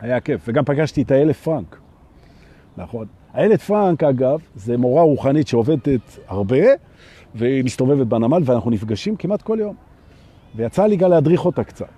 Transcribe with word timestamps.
היה 0.00 0.20
כיף. 0.20 0.40
וגם 0.48 0.64
פגשתי 0.64 1.02
את 1.02 1.10
האלף 1.10 1.42
פרנק. 1.42 1.76
נכון. 2.76 3.06
האלף 3.32 3.64
פרנק, 3.64 4.02
אגב, 4.02 4.40
זה 4.54 4.76
מורה 4.76 5.02
רוחנית 5.02 5.48
שעובדת 5.48 6.00
הרבה, 6.28 6.64
והיא 7.34 7.64
מסתובבת 7.64 8.06
בנמל, 8.06 8.42
ואנחנו 8.44 8.70
נפגשים 8.70 9.16
כמעט 9.16 9.42
כל 9.42 9.58
יום. 9.60 9.74
ויצא 10.54 10.86
לי 10.86 10.96
גם 10.96 11.10
להדריך 11.10 11.44
אותה 11.44 11.64
קצת. 11.64 11.88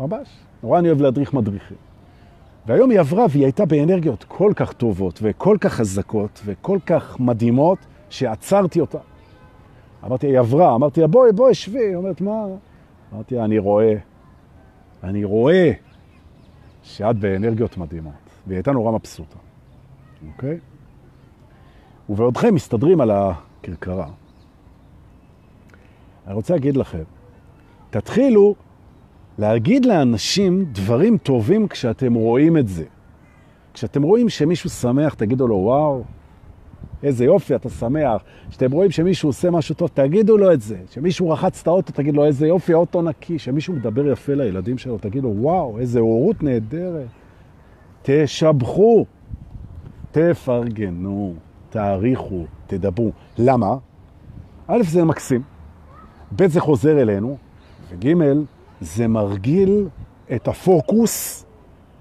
ממש. 0.00 0.28
נורא 0.62 0.78
אני 0.78 0.88
אוהב 0.88 1.00
להדריך 1.00 1.34
מדריכים. 1.34 1.76
והיום 2.66 2.90
היא 2.90 3.00
עברה 3.00 3.26
והיא 3.30 3.44
הייתה 3.44 3.64
באנרגיות 3.64 4.24
כל 4.28 4.52
כך 4.56 4.72
טובות 4.72 5.18
וכל 5.22 5.56
כך 5.60 5.72
חזקות 5.72 6.40
וכל 6.44 6.78
כך 6.86 7.20
מדהימות 7.20 7.78
שעצרתי 8.10 8.80
אותה. 8.80 8.98
אמרתי, 10.04 10.26
היא 10.26 10.38
עברה, 10.38 10.74
אמרתי 10.74 11.00
לה, 11.00 11.06
בואי, 11.06 11.32
בואי, 11.32 11.54
שבי. 11.54 11.78
היא 11.78 11.96
אומרת, 11.96 12.20
מה? 12.20 12.44
אמרתי 13.14 13.34
לה, 13.34 13.44
אני 13.44 13.58
רואה, 13.58 13.94
אני 15.04 15.24
רואה 15.24 15.72
שאת 16.84 17.16
באנרגיות 17.16 17.76
מדהימות. 17.76 18.12
והיא 18.46 18.56
הייתה 18.56 18.72
נורא 18.72 18.92
מבסוטה, 18.92 19.36
אוקיי? 20.26 20.58
ובעודכם 22.08 22.54
מסתדרים 22.54 23.00
על 23.00 23.10
הכרכרה. 23.10 24.08
אני 26.26 26.34
רוצה 26.34 26.54
להגיד 26.54 26.76
לכם, 26.76 27.02
תתחילו 27.90 28.54
להגיד 29.38 29.84
לאנשים 29.84 30.64
דברים 30.72 31.18
טובים 31.18 31.68
כשאתם 31.68 32.14
רואים 32.14 32.56
את 32.56 32.68
זה. 32.68 32.84
כשאתם 33.74 34.02
רואים 34.02 34.28
שמישהו 34.28 34.70
שמח, 34.70 35.14
תגידו 35.14 35.48
לו, 35.48 35.54
וואו, 35.54 36.04
איזה 37.04 37.24
יופי, 37.24 37.54
אתה 37.54 37.70
שמח. 37.70 38.22
כשאתם 38.48 38.72
רואים 38.72 38.90
שמישהו 38.90 39.28
עושה 39.28 39.50
משהו 39.50 39.74
טוב, 39.74 39.90
תגידו 39.94 40.36
לו 40.36 40.52
את 40.52 40.60
זה. 40.60 40.76
כשמישהו 40.90 41.30
רחץ 41.30 41.60
את 41.60 41.66
האוטו, 41.66 41.92
תגיד 41.92 42.14
לו, 42.14 42.24
איזה 42.24 42.46
יופי, 42.46 42.72
האוטו 42.72 43.02
נקי. 43.02 43.36
כשמישהו 43.36 43.74
מדבר 43.74 44.06
יפה 44.06 44.34
לילדים 44.34 44.78
שלו, 44.78 44.98
תגידו, 44.98 45.32
וואו, 45.36 45.78
איזה 45.78 46.00
הורות 46.00 46.42
נהדרת. 46.42 47.06
תשבחו, 48.02 49.04
תפרגנו, 50.10 51.34
תעריכו, 51.70 52.44
תדברו. 52.66 53.12
למה? 53.38 53.76
א', 54.66 54.82
זה 54.82 55.04
מקסים, 55.04 55.42
ב', 56.36 56.46
זה 56.46 56.60
חוזר 56.60 57.02
אלינו, 57.02 57.36
וג', 57.90 58.12
זה 58.80 59.08
מרגיל 59.08 59.88
את 60.34 60.48
הפוקוס 60.48 61.44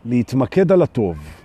להתמקד 0.05 0.71
על 0.71 0.81
הטוב. 0.81 1.42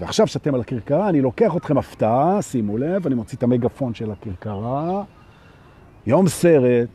ועכשיו 0.00 0.26
שאתם 0.26 0.54
על 0.54 0.60
הכרכרה, 0.60 1.08
אני 1.08 1.20
לוקח 1.20 1.56
אתכם 1.56 1.78
הפתעה, 1.78 2.42
שימו 2.42 2.78
לב, 2.78 3.06
אני 3.06 3.14
מוציא 3.14 3.38
את 3.38 3.42
המגפון 3.42 3.94
של 3.94 4.10
הכרכרה. 4.10 5.04
יום 6.06 6.28
סרט, 6.28 6.88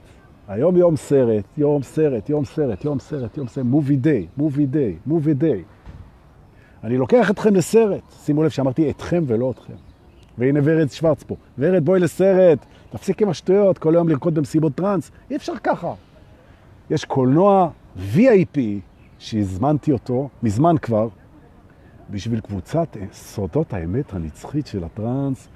היום 0.47 0.77
יום 0.77 0.95
סרט, 0.95 1.45
יום 1.57 1.83
סרט, 1.83 2.29
יום 2.29 2.45
סרט, 2.45 2.85
יום 2.85 2.99
סרט, 2.99 3.37
יום 3.37 3.47
סרט, 3.47 3.65
מובי 3.65 3.95
דיי, 3.95 4.27
מובי 4.37 4.65
דיי, 4.65 4.95
מובי 5.05 5.33
דיי. 5.33 5.63
אני 6.83 6.97
לוקח 6.97 7.31
אתכם 7.31 7.55
לסרט, 7.55 8.03
שימו 8.25 8.43
לב 8.43 8.49
שאמרתי 8.49 8.89
אתכם 8.89 9.23
ולא 9.27 9.51
אתכם. 9.51 9.73
והנה 10.37 10.59
ורד 10.63 10.89
שוורץ 10.89 11.23
פה. 11.23 11.35
ורד, 11.57 11.85
בואי 11.85 11.99
לסרט, 11.99 12.65
תפסיק 12.89 13.21
עם 13.21 13.29
השטויות, 13.29 13.77
כל 13.77 13.95
היום 13.95 14.09
לרקוד 14.09 14.35
במסיבות 14.35 14.75
טרנס. 14.75 15.11
אי 15.29 15.35
אפשר 15.35 15.53
ככה. 15.63 15.93
יש 16.89 17.05
קולנוע 17.05 17.69
VIP 18.15 18.59
שהזמנתי 19.19 19.91
אותו, 19.91 20.29
מזמן 20.43 20.75
כבר, 20.77 21.07
בשביל 22.13 22.39
קבוצת 22.39 22.97
סודות 23.11 23.73
האמת 23.73 24.13
הנצחית 24.13 24.67
של 24.67 24.83
הטרנס. 24.83 25.47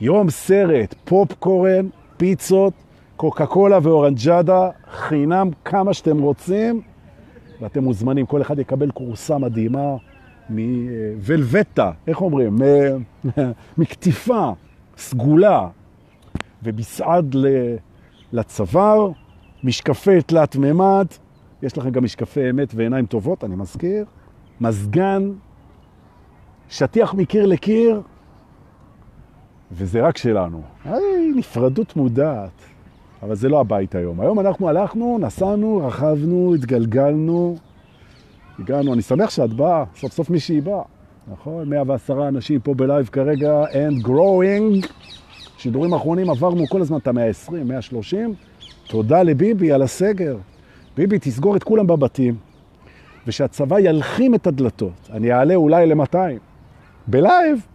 יום 0.00 0.30
סרט, 0.30 0.94
פופקורן, 1.04 1.88
פיצות, 2.16 2.72
קוקה 3.16 3.46
קולה 3.46 3.78
ואורנג'אדה, 3.82 4.70
חינם 4.90 5.50
כמה 5.64 5.94
שאתם 5.94 6.18
רוצים, 6.18 6.82
ואתם 7.60 7.84
מוזמנים, 7.84 8.26
כל 8.26 8.42
אחד 8.42 8.58
יקבל 8.58 8.90
קורסה 8.90 9.38
מדהימה 9.38 9.96
מוולבטה, 10.50 11.90
איך 12.06 12.20
אומרים? 12.20 12.58
מקטיפה, 13.78 14.52
סגולה, 14.96 15.68
ובסעד 16.62 17.36
לצוואר, 18.32 19.10
משקפי 19.64 20.22
תלת 20.22 20.56
מימד, 20.56 21.06
יש 21.62 21.78
לכם 21.78 21.90
גם 21.90 22.04
משקפי 22.04 22.50
אמת 22.50 22.72
ועיניים 22.74 23.06
טובות, 23.06 23.44
אני 23.44 23.56
מזכיר, 23.56 24.04
מזגן, 24.60 25.32
שטיח 26.72 27.14
מקיר 27.14 27.46
לקיר, 27.46 28.00
וזה 29.72 30.02
רק 30.02 30.16
שלנו. 30.16 30.62
היי, 30.84 31.32
נפרדות 31.36 31.96
מודעת, 31.96 32.50
אבל 33.22 33.34
זה 33.34 33.48
לא 33.48 33.60
הבית 33.60 33.94
היום. 33.94 34.20
היום 34.20 34.40
אנחנו 34.40 34.68
הלכנו, 34.68 35.18
נסענו, 35.20 35.82
רכבנו, 35.86 36.54
התגלגלנו, 36.54 37.56
הגענו, 38.58 38.92
אני 38.92 39.02
שמח 39.02 39.30
שאת 39.30 39.52
באה, 39.52 39.84
סוף 39.96 40.12
סוף 40.12 40.30
מישהי 40.30 40.60
באה, 40.60 40.82
נכון? 41.32 41.68
110 41.68 42.28
אנשים 42.28 42.60
פה 42.60 42.74
בלייב 42.74 43.08
כרגע, 43.12 43.64
and 43.64 44.06
growing. 44.06 44.86
שידורים 45.58 45.94
האחרונים 45.94 46.30
עברנו 46.30 46.66
כל 46.68 46.80
הזמן 46.80 46.96
את 46.96 47.08
ה-120, 47.08 47.52
130. 47.64 48.34
תודה 48.88 49.22
לביבי 49.22 49.72
על 49.72 49.82
הסגר. 49.82 50.36
ביבי, 50.96 51.18
תסגור 51.18 51.56
את 51.56 51.62
כולם 51.64 51.86
בבתים, 51.86 52.34
ושהצבא 53.26 53.80
ילחים 53.80 54.34
את 54.34 54.46
הדלתות. 54.46 55.10
אני 55.10 55.32
אעלה 55.32 55.54
אולי 55.54 55.86
ל-200. 55.86 56.51
בלייב. 57.06 57.66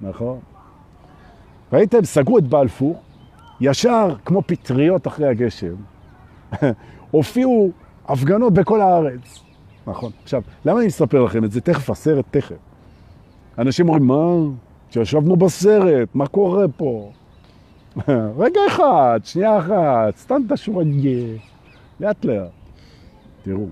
נכון. 0.00 0.38
ראיתם, 1.72 2.04
סגרו 2.04 2.38
את 2.38 2.44
בלפור, 2.44 3.02
ישר, 3.60 4.14
כמו 4.24 4.42
פטריות 4.46 5.06
אחרי 5.06 5.28
הגשם, 5.28 5.74
הופיעו 7.10 7.70
הפגנות 8.08 8.52
בכל 8.52 8.80
הארץ. 8.80 9.42
נכון. 9.86 10.12
עכשיו, 10.22 10.42
למה 10.64 10.78
אני 10.78 10.86
מספר 10.86 11.24
לכם 11.24 11.44
את 11.44 11.52
זה? 11.52 11.60
תכף, 11.60 11.90
הסרט, 11.90 12.24
תכף. 12.30 12.56
אנשים 13.58 13.88
אומרים, 13.88 14.06
מה? 14.06 14.52
שישבנו 14.90 15.36
בסרט, 15.36 16.08
מה 16.14 16.26
קורה 16.26 16.64
פה? 16.76 17.10
רגע 18.42 18.60
אחד, 18.68 19.20
שנייה 19.24 19.58
אחת, 19.58 20.16
סתם 20.16 20.42
תשורגיה, 20.48 21.38
לאט 22.00 22.24
לאט. 22.24 22.50
תראו, 23.42 23.66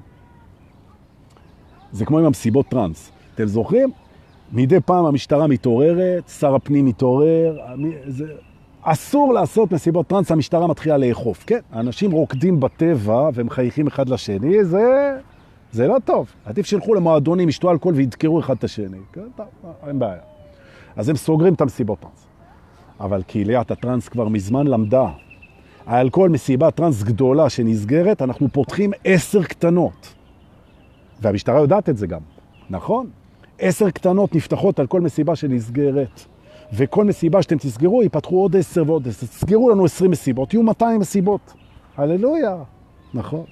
זה 1.92 2.04
כמו 2.04 2.18
עם 2.18 2.24
המסיבות 2.24 2.66
טרנס. 2.68 3.12
אתם 3.34 3.46
זוכרים? 3.46 3.90
מדי 4.52 4.80
פעם 4.80 5.04
המשטרה 5.04 5.46
מתעוררת, 5.46 6.28
שר 6.28 6.54
הפנים 6.54 6.84
מתעורר, 6.84 7.58
זה... 8.06 8.24
אסור 8.82 9.32
לעשות 9.32 9.72
מסיבות 9.72 10.06
טרנס, 10.06 10.30
המשטרה 10.32 10.66
מתחילה 10.66 10.96
לאכוף. 10.96 11.44
כן, 11.46 11.58
אנשים 11.72 12.12
רוקדים 12.12 12.60
בטבע 12.60 13.30
ומחייכים 13.34 13.86
אחד 13.86 14.08
לשני, 14.08 14.64
זה, 14.64 15.16
זה 15.72 15.86
לא 15.86 15.96
טוב. 16.04 16.32
עדיף 16.44 16.66
שילכו 16.66 16.94
למועדונים, 16.94 17.48
ישתו 17.48 17.70
אלכוהול 17.70 17.94
וידקרו 17.94 18.40
אחד 18.40 18.56
את 18.56 18.64
השני. 18.64 18.98
כן, 19.12 19.20
טוב, 19.36 19.46
אין 19.86 19.98
בעיה. 19.98 20.20
אז 20.96 21.08
הם 21.08 21.16
סוגרים 21.16 21.54
את 21.54 21.60
המסיבות 21.60 22.00
טרנס. 22.00 22.26
אבל 23.00 23.22
קהיליית 23.22 23.70
הטרנס 23.70 24.08
כבר 24.08 24.28
מזמן 24.28 24.66
למדה. 24.66 25.08
על 25.86 26.10
כל 26.10 26.28
מסיבת 26.28 26.74
טרנס 26.74 27.02
גדולה 27.02 27.50
שנסגרת, 27.50 28.22
אנחנו 28.22 28.48
פותחים 28.52 28.92
עשר 29.04 29.42
קטנות. 29.42 30.14
והמשטרה 31.20 31.60
יודעת 31.60 31.88
את 31.88 31.96
זה 31.96 32.06
גם, 32.06 32.20
נכון? 32.70 33.06
עשר 33.58 33.90
קטנות 33.90 34.34
נפתחות 34.34 34.78
על 34.78 34.86
כל 34.86 35.00
מסיבה 35.00 35.36
שנסגרת. 35.36 36.20
וכל 36.72 37.04
מסיבה 37.04 37.42
שאתם 37.42 37.58
תסגרו, 37.58 38.02
ייפתחו 38.02 38.42
עוד 38.42 38.56
עשר 38.56 38.82
ועוד 38.86 39.08
עשר. 39.08 39.26
תסגרו 39.26 39.70
לנו 39.70 39.84
עשרים 39.84 40.10
מסיבות, 40.10 40.54
יהיו 40.54 40.62
200 40.62 41.00
מסיבות. 41.00 41.54
הללויה, 41.96 42.56
נכון. 43.14 43.44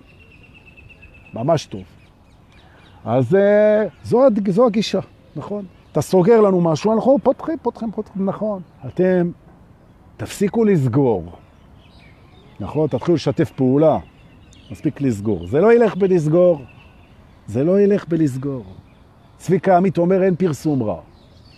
ממש 1.35 1.67
טוב. 1.67 1.83
אז 3.05 3.35
אה, 3.35 3.85
זו, 4.05 4.21
זו 4.49 4.67
הגישה, 4.67 5.01
נכון. 5.37 5.65
אתה 5.93 6.01
סוגר 6.01 6.41
לנו 6.41 6.61
משהו, 6.61 6.93
אנחנו 6.93 7.19
פותחים, 7.23 7.57
פותחים, 7.63 7.91
פותחים, 7.91 8.29
נכון. 8.29 8.63
אתם 8.87 9.31
תפסיקו 10.17 10.65
לסגור, 10.65 11.25
נכון? 12.61 12.89
תתחילו 12.89 13.15
לשתף 13.15 13.51
פעולה, 13.51 13.99
מספיק 14.71 15.01
לסגור. 15.01 15.47
זה 15.47 15.61
לא 15.61 15.75
ילך 15.75 15.97
בלסגור, 15.97 16.63
זה 17.47 17.65
לא 17.65 17.81
ילך 17.81 18.09
בלסגור. 18.09 18.65
צביקה 19.43 19.77
עמית 19.77 19.99
אומר 19.99 20.23
אין 20.23 20.37
פרסום 20.37 20.83
רע. 20.83 21.01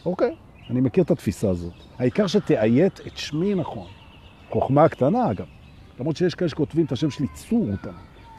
אוקיי, 0.06 0.34
אני 0.70 0.80
מכיר 0.80 1.04
את 1.04 1.10
התפיסה 1.10 1.50
הזאת. 1.50 1.72
העיקר 1.98 2.26
שתאיית 2.26 3.00
את 3.06 3.16
שמי 3.16 3.54
נכון. 3.54 3.86
חוכמה 4.50 4.88
קטנה, 4.88 5.30
אגב. 5.30 5.44
למרות 6.00 6.16
שיש 6.16 6.34
כאלה 6.34 6.48
שכותבים 6.48 6.84
את 6.84 6.92
השם 6.92 7.10
שלי 7.10 7.26
צור 7.34 7.66
אותם. 7.72 7.90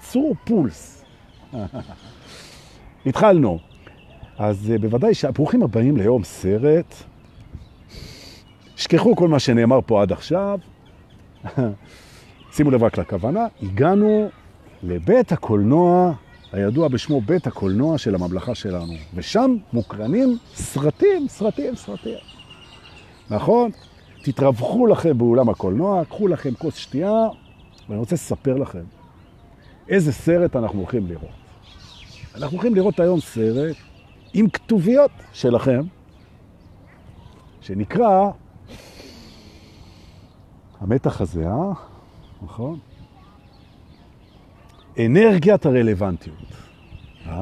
צור 0.02 0.36
פולס. 0.46 1.06
התחלנו. 3.06 3.60
אז 4.38 4.72
אה, 4.72 4.78
בוודאי 4.78 5.14
שברוכים 5.14 5.64
הבאים 5.64 5.98
ליום 5.98 6.24
סרט. 6.24 6.94
שכחו 8.76 9.16
כל 9.16 9.28
מה 9.28 9.40
שנאמר 9.40 9.80
פה 9.86 10.02
עד 10.02 10.12
עכשיו. 10.12 10.60
שימו 12.54 12.72
לב 12.72 12.84
רק 12.84 12.98
לכוונה. 12.98 13.48
הגענו 13.62 14.30
לבית 14.84 15.32
הקולנוע, 15.32 16.14
הידוע 16.52 16.88
בשמו 16.88 17.22
בית 17.22 17.48
הקולנוע 17.48 17.98
של 17.98 18.16
הממלכה 18.16 18.56
שלנו. 18.56 18.94
ושם 19.14 19.56
מוקרנים 19.74 20.38
סרטים, 20.56 21.28
סרטים, 21.28 21.76
סרטים. 21.76 22.18
נכון? 23.30 23.72
תתרווחו 24.24 24.88
לכם 24.88 25.18
באולם 25.18 25.50
הקולנוע, 25.50 26.06
קחו 26.06 26.28
לכם 26.28 26.54
כוס 26.54 26.76
שתייה, 26.76 27.28
ואני 27.90 28.00
רוצה 28.00 28.16
לספר 28.16 28.58
לכם 28.58 28.84
איזה 29.90 30.12
סרט 30.12 30.56
אנחנו 30.56 30.80
הולכים 30.80 31.08
לראות. 31.08 31.30
אנחנו 32.36 32.58
הולכים 32.58 32.76
לראות 32.76 33.00
היום 33.00 33.20
סרט 33.20 33.76
עם 34.34 34.50
כתוביות 34.50 35.12
שלכם, 35.34 35.82
שנקרא 37.62 38.30
המתח 40.80 41.22
הזה, 41.22 41.48
אה? 41.48 41.72
נכון? 42.42 42.80
אנרגיית 45.00 45.66
הרלוונטיות. 45.66 46.36
אה, 47.28 47.42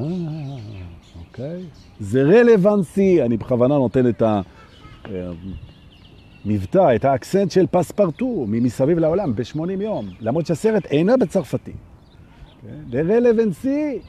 אוקיי. 1.19 1.63
זה 1.99 2.23
רלוונטי, 2.23 3.21
אני 3.21 3.37
בכוונה 3.37 3.75
נותן 3.75 4.09
את 4.09 4.23
המבטא, 6.45 6.95
את 6.95 7.05
האקסנט 7.05 7.51
של 7.51 7.65
פספרטו, 7.71 8.45
ממסביב 8.47 8.99
לעולם, 8.99 9.35
ב-80 9.35 9.81
יום, 9.81 10.09
למרות 10.19 10.45
שהסרט 10.45 10.85
אינו 10.85 11.13
בצרפתי. 11.19 11.71
The 12.91 12.95
relevancy 13.09 14.01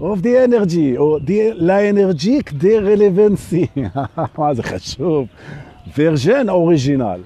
of 0.00 0.22
the 0.22 0.48
energy, 0.48 0.98
או 0.98 1.18
לאנרגיק 1.54 2.52
דה 2.52 2.78
רלוונטי. 2.78 3.66
מה 4.38 4.54
זה 4.54 4.62
חשוב? 4.62 5.26
ורז'ן 5.98 6.48
אוריג'ינל. 6.48 7.22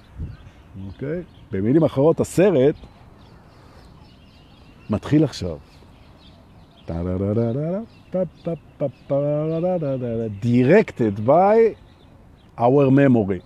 אוקיי? 0.87 1.23
במילים 1.53 1.85
אחרות, 1.85 2.21
הסרט 2.21 2.75
מתחיל 4.91 5.25
עכשיו. 5.25 5.57
directed 10.43 11.27
by 11.27 11.57
our 12.59 12.91
memory. 12.91 13.43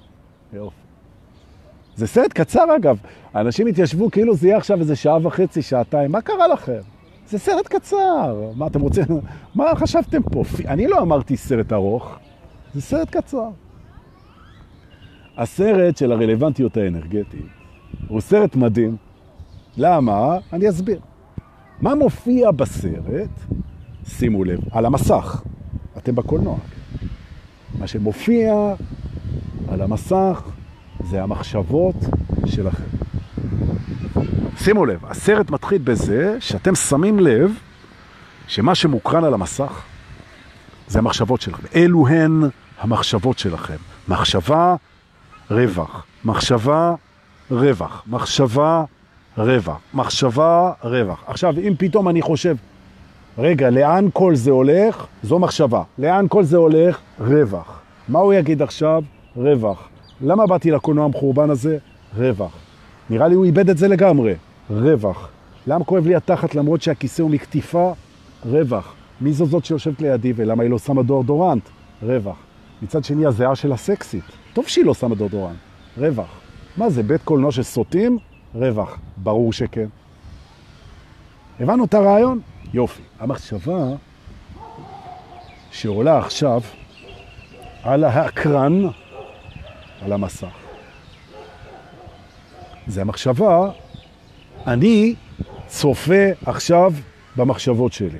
זה 1.97 2.07
סרט 2.07 2.33
קצר 2.33 2.77
אגב, 2.77 2.99
אנשים 3.35 3.67
התיישבו 3.67 4.11
כאילו 4.11 4.35
זה 4.35 4.47
יהיה 4.47 4.57
עכשיו 4.57 4.81
איזה 4.81 4.97
שעה 4.97 5.27
וחצי, 5.27 5.63
שעתיים, 5.63 6.13
מה 6.13 6.21
קרה 6.21 6.49
לכם? 6.49 6.81
זה 7.29 7.39
סרט 7.39 7.69
קצר, 7.69 8.51
מה 8.55 8.67
אתם 8.67 8.81
רוצים, 8.81 9.05
מה 9.55 9.65
חשבתם 9.77 10.23
פה? 10.23 10.43
אני 10.69 10.89
לא 10.89 11.01
אמרתי 11.01 11.37
סרט 11.37 11.73
ארוך, 11.73 12.19
זה 12.75 12.83
סרט 12.83 13.11
קצר. 13.11 13.49
הסרט 15.37 15.97
של 15.97 16.13
הרלוונטיות 16.13 16.77
האנרגטית 16.77 17.47
הוא 18.09 18.21
סרט 18.21 18.57
מדהים. 18.57 18.97
למה? 19.77 20.39
אני 20.53 20.69
אסביר. 20.69 21.01
מה 21.81 21.95
מופיע 21.95 22.51
בסרט? 22.51 23.31
שימו 24.07 24.45
לב, 24.45 24.61
על 24.71 24.87
המסך. 24.87 25.43
אתם 25.99 26.15
בקולנוע. 26.15 26.57
מה 27.79 27.87
שמופיע 27.87 28.55
על 29.69 29.83
המסך 29.83 30.43
זה 31.05 31.23
המחשבות 31.23 31.95
שלכם. 32.47 32.85
שימו 34.57 34.87
לב, 34.87 35.05
הסרט 35.07 35.51
מתחיל 35.51 35.83
בזה 35.85 36.37
שאתם 36.41 36.75
שמים 36.75 37.19
לב 37.19 37.59
שמה 38.47 38.75
שמוקרן 38.75 39.25
על 39.25 39.35
המסך 39.35 39.83
זה 40.89 40.99
המחשבות 40.99 41.41
שלכם. 41.41 41.67
אלו 41.75 42.09
הן 42.09 42.43
המחשבות 42.81 43.39
שלכם. 43.39 43.77
מחשבה, 44.09 44.77
רווח. 45.51 46.05
מחשבה, 46.25 46.95
רווח. 47.51 48.03
מחשבה, 48.07 48.85
רווח. 49.39 49.79
מחשבה, 49.95 50.73
רווח. 50.85 51.25
עכשיו, 51.27 51.55
אם 51.59 51.75
פתאום 51.79 52.09
אני 52.09 52.23
חושב, 52.23 52.57
רגע, 53.39 53.71
לאן 53.71 54.09
כל 54.13 54.35
זה 54.35 54.51
הולך? 54.51 55.07
זו 55.23 55.39
מחשבה. 55.39 55.83
לאן 55.99 56.27
כל 56.29 56.45
זה 56.45 56.57
הולך? 56.57 57.01
רווח. 57.21 57.81
מה 58.09 58.19
הוא 58.19 58.35
יגיד 58.35 58.63
עכשיו? 58.63 59.03
רווח. 59.37 59.89
למה 60.21 60.47
באתי 60.47 60.71
לקולנוע 60.71 61.05
המחורבן 61.05 61.51
הזה? 61.51 61.79
רווח. 62.17 62.57
נראה 63.11 63.29
לי 63.29 63.35
הוא 63.35 63.45
איבד 63.45 63.71
את 63.71 63.79
זה 63.79 63.89
לגמרי. 63.89 64.35
רווח. 64.71 65.29
למה 65.67 65.85
כואב 65.85 66.07
לי 66.07 66.15
התחת 66.15 66.55
למרות 66.55 66.83
שהכיסא 66.83 67.23
הוא 67.23 67.31
מקטיפה? 67.31 67.93
רווח. 68.47 68.95
מי 69.21 69.33
זו 69.33 69.47
זאת 69.47 69.65
שיושבת 69.65 70.01
לידי 70.01 70.33
ולמה 70.37 70.63
היא 70.63 70.71
לא 70.71 70.79
שמה 70.79 71.03
דורדורנט? 71.03 71.63
רווח. 72.03 72.37
מצד 72.83 73.05
שני, 73.05 73.27
הזיעה 73.27 73.55
של 73.55 73.73
הסקסית. 73.73 74.25
טוב 74.53 74.67
שהיא 74.69 74.85
לא 74.85 74.95
שמה 74.95 75.15
דורדורנט. 75.15 75.57
רווח. 75.99 76.41
מה 76.77 76.91
זה, 76.91 77.03
בית 77.03 77.23
קולנוע 77.23 77.53
שסוטים? 77.53 78.19
רווח. 78.55 78.99
ברור 79.17 79.53
שכן. 79.53 79.87
הבנו 81.61 81.85
את 81.85 81.95
הרעיון? 81.95 82.41
יופי. 82.75 83.03
המחשבה 83.21 83.79
שעולה 85.71 86.19
עכשיו 86.19 86.61
על 87.83 88.05
האקרן, 88.05 88.83
על 90.03 90.13
המסך. 90.13 90.57
זה 92.87 93.01
המחשבה, 93.01 93.71
אני 94.67 95.15
צופה 95.67 96.25
עכשיו 96.47 96.93
במחשבות 97.37 97.93
שלי. 97.93 98.19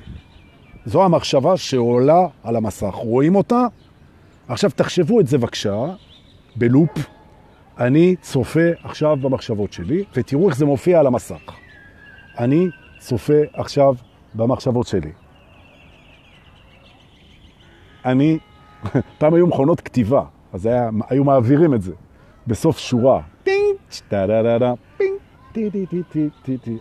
זו 0.85 1.03
המחשבה 1.03 1.57
שעולה 1.57 2.27
על 2.43 2.55
המסך. 2.55 2.93
רואים 2.93 3.35
אותה? 3.35 3.65
עכשיו 4.47 4.71
תחשבו 4.75 5.19
את 5.19 5.27
זה 5.27 5.37
בבקשה, 5.37 5.85
בלופ. 6.55 6.89
אני 7.79 8.15
צופה 8.21 8.69
עכשיו 8.83 9.17
במחשבות 9.17 9.73
שלי, 9.73 10.03
ותראו 10.15 10.49
איך 10.49 10.57
זה 10.57 10.65
מופיע 10.65 10.99
על 10.99 11.07
המסך. 11.07 11.51
אני 12.39 12.67
צופה 12.99 13.33
עכשיו 13.53 13.95
במחשבות 14.35 14.87
שלי. 14.87 15.11
אני, 18.05 18.39
פעם 19.19 19.33
היו 19.33 19.47
מכונות 19.47 19.81
כתיבה, 19.81 20.23
אז 20.53 20.65
היה, 20.65 20.89
היו 21.09 21.23
מעבירים 21.23 21.73
את 21.73 21.81
זה 21.81 21.93
בסוף 22.47 22.77
שורה. 22.77 23.21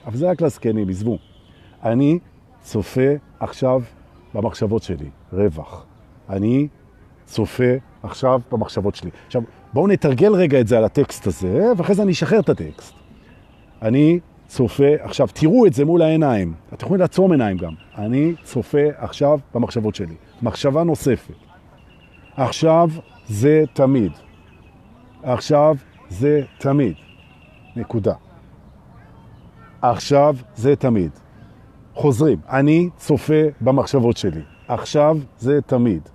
אבל 0.07 0.17
זה 0.17 0.31
רק 0.31 0.41
לזקנים, 0.41 0.89
עזבו. 0.89 1.19
אני 1.85 2.19
צופה 2.61 3.11
עכשיו 3.41 3.83
במחשבות 4.35 4.83
שלי, 4.83 5.11
רווח. 5.33 5.87
אני 6.29 6.69
צופה 7.25 7.73
עכשיו 8.03 8.41
במחשבות 8.53 8.95
שלי. 8.95 9.11
עכשיו, 9.27 9.43
בואו 9.72 9.87
נתרגל 9.87 10.32
רגע 10.32 10.61
את 10.61 10.67
זה 10.67 10.78
על 10.78 10.84
הטקסט 10.84 11.26
הזה, 11.26 11.72
ואחרי 11.76 11.94
זה 11.94 12.02
אני 12.02 12.12
אשחרר 12.12 12.40
את 12.40 12.49
הטקסט. 12.49 12.94
אני 13.82 14.20
צופה, 14.46 14.88
עכשיו 15.00 15.28
תראו 15.34 15.67
את 15.67 15.72
זה 15.72 15.84
מול 15.84 16.02
העיניים, 16.02 16.55
אתם 16.75 16.87
יכולים 16.87 17.00
לעצום 17.00 17.32
עיניים 17.32 17.56
גם. 17.56 17.72
אני 17.99 18.34
צופה 18.43 18.82
עכשיו 18.96 19.38
במחשבות 19.55 19.94
שלי. 19.94 20.14
מחשבה 20.43 20.82
נוספת. 20.82 21.34
עכשיו 22.37 22.90
זה 23.28 23.64
תמיד. 23.72 24.12
עכשיו 25.22 25.76
זה 26.08 26.43
תמיד. 26.58 26.94
נקודה. 27.76 28.14
עכשיו 29.82 30.37
זה 30.55 30.76
תמיד. 30.76 31.11
חוזרים, 31.94 32.38
אני 32.49 32.88
צופה 32.96 33.43
במחשבות 33.61 34.17
שלי. 34.17 34.43
עכשיו 34.69 35.19
זה 35.38 35.61
תמיד. 35.67 36.08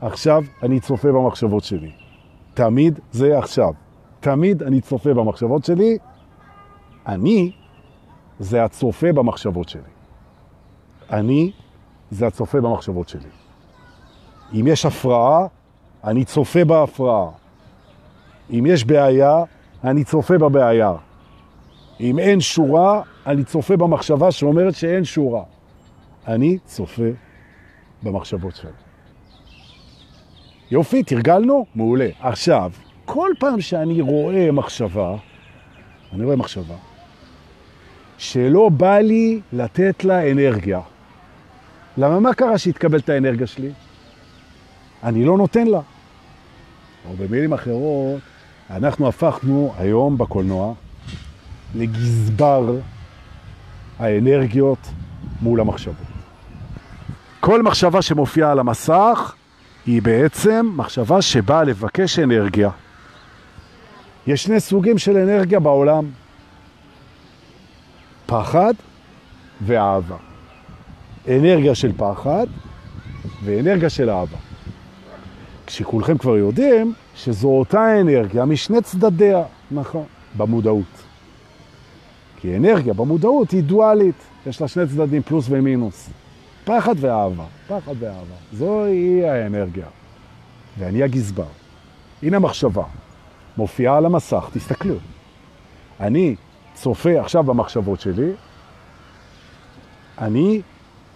עכשיו 0.00 0.44
אני 0.62 0.80
צופה 0.80 1.12
במחשבות 1.12 1.64
שלי. 1.64 1.90
תמיד 2.58 3.00
זה 3.12 3.38
עכשיו. 3.38 3.72
תמיד 4.20 4.62
אני 4.62 4.80
צופה 4.80 5.14
במחשבות 5.14 5.64
שלי. 5.64 5.98
אני 7.06 7.52
זה 8.38 8.64
הצופה 8.64 9.12
במחשבות 9.12 9.68
שלי. 9.68 9.90
אני 11.10 11.52
זה 12.10 12.26
הצופה 12.26 12.60
במחשבות 12.60 13.08
שלי. 13.08 13.28
אם 14.54 14.66
יש 14.66 14.86
הפרעה, 14.86 15.46
אני 16.04 16.24
צופה 16.24 16.64
בהפרעה. 16.64 17.30
אם 18.50 18.66
יש 18.66 18.84
בעיה, 18.84 19.44
אני 19.84 20.04
צופה 20.04 20.38
בבעיה. 20.38 20.92
אם 22.00 22.18
אין 22.18 22.40
שורה, 22.40 23.02
אני 23.26 23.44
צופה 23.44 23.76
במחשבה 23.76 24.30
שאומרת 24.30 24.74
שאין 24.74 25.04
שורה. 25.04 25.42
אני 26.28 26.58
צופה 26.58 27.10
במחשבות 28.02 28.56
שלי. 28.56 28.87
יופי, 30.70 31.02
תרגלנו? 31.02 31.66
מעולה. 31.74 32.08
עכשיו, 32.20 32.72
כל 33.04 33.30
פעם 33.38 33.60
שאני 33.60 34.00
רואה 34.00 34.52
מחשבה, 34.52 35.16
אני 36.12 36.24
רואה 36.24 36.36
מחשבה, 36.36 36.74
שלא 38.18 38.68
בא 38.68 38.98
לי 38.98 39.40
לתת 39.52 40.04
לה 40.04 40.30
אנרגיה. 40.30 40.80
למה 41.96 42.20
מה 42.20 42.34
קרה 42.34 42.58
שהתקבל 42.58 42.98
את 42.98 43.08
האנרגיה 43.08 43.46
שלי? 43.46 43.70
אני 45.04 45.24
לא 45.24 45.36
נותן 45.36 45.66
לה. 45.66 45.80
או 47.08 47.14
במילים 47.16 47.52
אחרות, 47.52 48.20
אנחנו 48.70 49.08
הפכנו 49.08 49.72
היום 49.78 50.18
בקולנוע 50.18 50.74
לגזבר 51.74 52.74
האנרגיות 53.98 54.78
מול 55.42 55.60
המחשבות. 55.60 55.96
כל 57.40 57.62
מחשבה 57.62 58.02
שמופיעה 58.02 58.52
על 58.52 58.58
המסך 58.58 59.34
היא 59.88 60.02
בעצם 60.02 60.72
מחשבה 60.76 61.22
שבאה 61.22 61.64
לבקש 61.64 62.18
אנרגיה. 62.18 62.70
יש 64.26 64.42
שני 64.42 64.60
סוגים 64.60 64.98
של 64.98 65.16
אנרגיה 65.16 65.60
בעולם, 65.60 66.04
פחד 68.26 68.74
ואהבה. 69.60 70.16
אנרגיה 71.28 71.74
של 71.74 71.92
פחד 71.96 72.46
ואנרגיה 73.44 73.90
של 73.90 74.10
אהבה. 74.10 74.36
כשכולכם 75.66 76.18
כבר 76.18 76.36
יודעים 76.36 76.92
שזו 77.14 77.48
אותה 77.48 78.00
אנרגיה 78.00 78.44
משני 78.44 78.82
צדדיה, 78.82 79.42
נכון, 79.70 80.04
במודעות. 80.36 81.04
כי 82.36 82.56
אנרגיה 82.56 82.94
במודעות 82.94 83.50
היא 83.50 83.62
דואלית, 83.62 84.22
יש 84.46 84.60
לה 84.60 84.68
שני 84.68 84.86
צדדים, 84.86 85.22
פלוס 85.22 85.46
ומינוס. 85.48 86.10
פחד 86.68 86.94
ואהבה, 87.00 87.44
פחד 87.68 87.94
ואהבה. 87.98 88.34
זוהי 88.52 89.28
האנרגיה. 89.28 89.86
ואני 90.78 91.02
הגזבר. 91.02 91.46
הנה 92.22 92.36
המחשבה. 92.36 92.82
מופיעה 93.56 93.96
על 93.96 94.06
המסך, 94.06 94.50
תסתכלו. 94.52 94.94
אני 96.00 96.34
צופה 96.74 97.20
עכשיו 97.20 97.44
במחשבות 97.44 98.00
שלי, 98.00 98.32
אני 100.18 100.62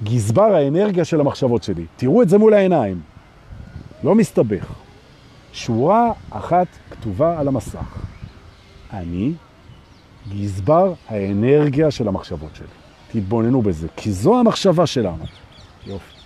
גזבר 0.03 0.55
האנרגיה 0.55 1.05
של 1.05 1.21
המחשבות 1.21 1.63
שלי. 1.63 1.85
תראו 1.97 2.23
את 2.23 2.29
זה 2.29 2.39
מול 2.39 2.55
העיניים. 2.55 3.01
לא 4.05 4.15
מסתבך. 4.15 4.73
שורה 5.53 6.13
אחת 6.31 6.67
כתובה 6.91 7.41
על 7.41 7.49
המסך. 7.49 7.99
אני 8.93 9.33
גזבר 10.29 10.93
האנרגיה 11.09 11.91
של 11.91 12.09
המחשבות 12.09 12.57
שלי. 12.57 12.67
תתבוננו 13.13 13.63
בזה, 13.63 13.89
כי 13.97 14.13
זו 14.13 14.41
המחשבה 14.41 14.87
שלנו. 14.87 15.42
יופי. 15.87 16.17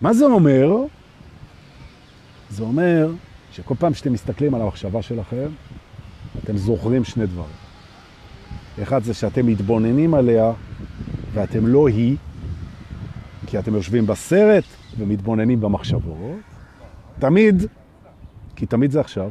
מה 0.00 0.12
זה 0.12 0.24
אומר? 0.24 0.76
זה 2.50 2.62
אומר 2.62 3.12
שכל 3.52 3.74
פעם 3.78 3.94
שאתם 3.94 4.12
מסתכלים 4.12 4.54
על 4.54 4.62
המחשבה 4.62 5.02
שלכם, 5.02 5.46
אתם 6.44 6.56
זוכרים 6.56 7.04
שני 7.04 7.26
דברים. 7.26 7.56
אחד 8.82 9.02
זה 9.02 9.14
שאתם 9.14 9.46
מתבוננים 9.46 10.14
עליה 10.14 10.52
ואתם 11.32 11.66
לא 11.66 11.88
היא, 11.88 12.16
כי 13.46 13.58
אתם 13.58 13.74
יושבים 13.74 14.06
בסרט 14.06 14.64
ומתבוננים 14.98 15.60
במחשבות. 15.60 16.36
תמיד, 17.18 17.62
כי 18.56 18.66
תמיד 18.66 18.90
זה 18.90 19.00
עכשיו. 19.00 19.30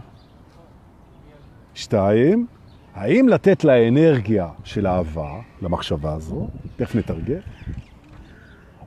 שתיים, 1.73 2.47
האם 2.93 3.29
לתת 3.29 3.63
לה 3.63 3.87
אנרגיה 3.87 4.47
של 4.63 4.87
אהבה, 4.87 5.39
למחשבה 5.61 6.13
הזו, 6.13 6.47
תכף 6.75 6.95
נתרגל, 6.95 7.39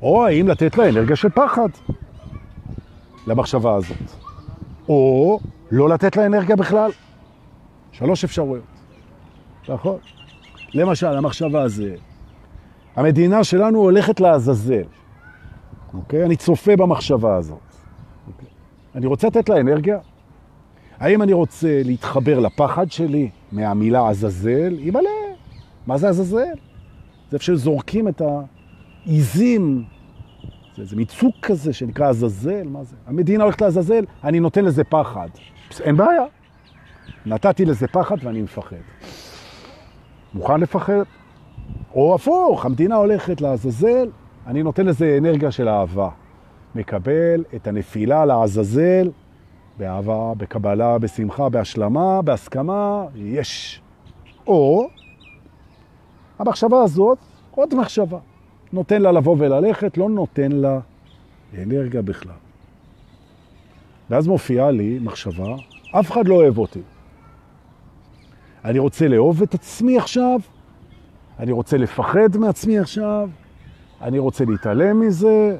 או 0.04 0.26
האם 0.26 0.49
לתת 0.49 0.78
לה 0.78 0.88
אנרגיה 0.88 1.16
של 1.16 1.28
פחד, 1.28 1.68
למחשבה 3.26 3.75
הזאת, 3.75 3.96
או 4.88 5.40
לא 5.70 5.88
לתת 5.88 6.16
לה 6.16 6.26
אנרגיה 6.26 6.56
בכלל. 6.56 6.90
שלוש 7.92 8.25
אפשרויות, 8.25 8.64
נכון? 9.68 9.99
למשל, 10.75 11.06
המחשבה 11.06 11.62
הזה, 11.62 11.94
המדינה 12.96 13.44
שלנו 13.44 13.78
הולכת 13.78 14.20
לעזאזל, 14.20 14.82
אוקיי? 15.94 16.25
אני 16.25 16.37
צופה 16.37 16.76
במחשבה 16.76 17.37
הזאת. 17.37 17.58
אוקיי? 18.26 18.49
אני 18.94 19.06
רוצה 19.06 19.26
לתת 19.26 19.49
לה 19.49 19.61
אנרגיה? 19.61 19.99
האם 20.99 21.23
אני 21.23 21.32
רוצה 21.32 21.82
להתחבר 21.84 22.38
לפחד 22.38 22.90
שלי 22.90 23.30
מהמילה 23.52 24.08
עזאזל? 24.08 24.76
ימלא. 24.78 25.11
מה 25.87 25.99
זה 25.99 26.08
עזאזל? 26.08 26.38
זה 27.30 27.37
איפה 27.37 27.44
שזורקים 27.44 28.08
את 28.08 28.23
העיזים. 29.06 29.93
זה, 30.76 30.85
זה 30.85 30.97
מיצוק 30.97 31.35
כזה 31.43 31.73
שנקרא 31.73 32.09
עזאזל, 32.09 32.69
מה 32.69 32.85
זה? 32.85 32.97
המדינה 33.07 33.45
הולכת 33.45 33.61
לעזאזל, 33.61 34.04
אני 34.25 34.40
נותן 34.40 34.64
לזה 34.64 34.85
פחד. 34.85 35.28
אין 35.81 35.97
בעיה. 35.97 36.25
נתתי 37.26 37.64
לזה 37.64 37.87
פחד 37.87 38.16
ואני 38.23 38.43
מפחד. 38.43 38.76
מוכן 40.35 40.61
לפחד? 40.61 41.02
או 41.95 42.14
הפוך, 42.14 42.66
המדינה 42.66 42.97
הולכת 42.97 43.40
לעזאזל, 43.40 44.09
אני 44.47 44.62
נותן 44.62 44.87
לזה 44.87 45.16
אנרגיה 45.19 45.50
של 45.50 45.69
אהבה. 45.69 46.09
מקבל 46.75 47.45
את 47.54 47.66
הנפילה 47.66 48.25
לעזאזל 48.25 49.11
באהבה, 49.78 50.33
בקבלה, 50.37 50.99
בשמחה, 50.99 51.49
בהשלמה, 51.49 52.23
בהסכמה, 52.23 53.04
יש. 53.14 53.83
או 54.47 54.88
המחשבה 56.38 56.83
הזאת, 56.83 57.19
עוד 57.50 57.75
מחשבה. 57.75 58.19
נותן 58.73 59.02
לה 59.02 59.12
לבוא 59.12 59.37
וללכת, 59.38 59.99
לא 59.99 60.09
נותן 60.09 60.52
לה 60.52 60.80
אנרגיה 61.62 62.02
בכלל. 62.02 62.33
ואז 64.11 64.26
מופיעה 64.26 64.71
לי 64.71 64.99
מחשבה, 65.02 65.54
אף 65.90 66.11
אחד 66.11 66.28
לא 66.28 66.35
אוהב 66.35 66.59
אותי. 66.59 66.80
אני 68.64 68.78
רוצה 68.78 69.09
לאהוב 69.09 69.42
את 69.42 69.54
עצמי 69.54 69.99
עכשיו, 69.99 70.40
אני 71.38 71.52
רוצה 71.52 71.76
לפחד 71.76 72.37
מעצמי 72.37 72.78
עכשיו, 72.78 73.28
אני 74.02 74.18
רוצה 74.18 74.44
להתעלם 74.44 75.00
מזה, 75.00 75.56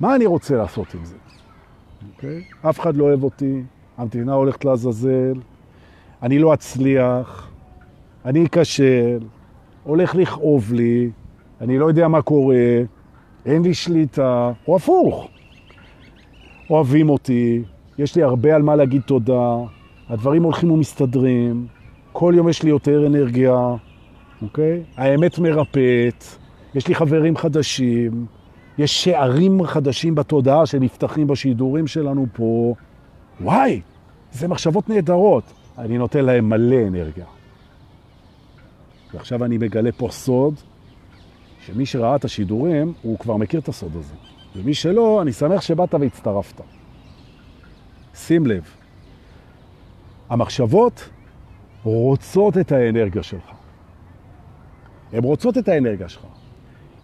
מה 0.00 0.16
אני 0.16 0.26
רוצה 0.26 0.56
לעשות 0.56 0.94
עם 0.94 1.04
זה? 1.04 1.14
Okay? 1.14 2.14
אוקיי? 2.16 2.44
אף 2.62 2.80
אחד 2.80 2.96
לא 2.96 3.04
אוהב 3.04 3.24
אותי, 3.24 3.62
המדינה 3.98 4.32
הולכת 4.32 4.64
לעזאזל, 4.64 5.34
אני 6.22 6.38
לא 6.38 6.54
אצליח, 6.54 7.50
אני 8.24 8.46
אכשל, 8.46 9.18
הולך 9.84 10.14
לכאוב 10.14 10.72
לי, 10.72 11.10
אני 11.60 11.78
לא 11.78 11.86
יודע 11.86 12.08
מה 12.08 12.22
קורה, 12.22 12.56
אין 13.46 13.62
לי 13.62 13.74
שליטה, 13.74 14.52
או 14.68 14.76
הפוך. 14.76 15.28
אוהבים 16.70 17.08
אותי, 17.08 17.62
יש 17.98 18.16
לי 18.16 18.22
הרבה 18.22 18.56
על 18.56 18.62
מה 18.62 18.76
להגיד 18.76 19.02
תודה, 19.02 19.56
הדברים 20.08 20.42
הולכים 20.42 20.70
ומסתדרים, 20.70 21.66
כל 22.12 22.34
יום 22.36 22.48
יש 22.48 22.62
לי 22.62 22.70
יותר 22.70 23.06
אנרגיה, 23.06 23.74
אוקיי? 24.42 24.82
האמת 24.96 25.38
מרפאת, 25.38 26.24
יש 26.74 26.88
לי 26.88 26.94
חברים 26.94 27.36
חדשים, 27.36 28.26
יש 28.78 29.04
שערים 29.04 29.66
חדשים 29.66 30.14
בתודעה 30.14 30.66
שנפתחים 30.66 31.26
בשידורים 31.26 31.86
שלנו 31.86 32.26
פה. 32.32 32.74
וואי, 33.40 33.80
זה 34.32 34.48
מחשבות 34.48 34.88
נהדרות. 34.88 35.44
אני 35.78 35.98
נותן 35.98 36.24
להם 36.24 36.48
מלא 36.48 36.76
אנרגיה. 36.88 37.24
ועכשיו 39.14 39.44
אני 39.44 39.58
מגלה 39.58 39.92
פה 39.92 40.08
סוד, 40.10 40.54
שמי 41.68 41.86
שראה 41.86 42.16
את 42.16 42.24
השידורים, 42.24 42.92
הוא 43.02 43.18
כבר 43.18 43.36
מכיר 43.36 43.60
את 43.60 43.68
הסוד 43.68 43.96
הזה. 43.96 44.14
ומי 44.56 44.74
שלא, 44.74 45.22
אני 45.22 45.32
שמח 45.32 45.60
שבאת 45.60 45.94
והצטרפת. 45.94 46.60
שים 48.14 48.46
לב, 48.46 48.62
המחשבות 50.30 51.08
רוצות 51.84 52.58
את 52.58 52.72
האנרגיה 52.72 53.22
שלך. 53.22 53.50
הן 55.12 55.24
רוצות 55.24 55.58
את 55.58 55.68
האנרגיה 55.68 56.08
שלך. 56.08 56.22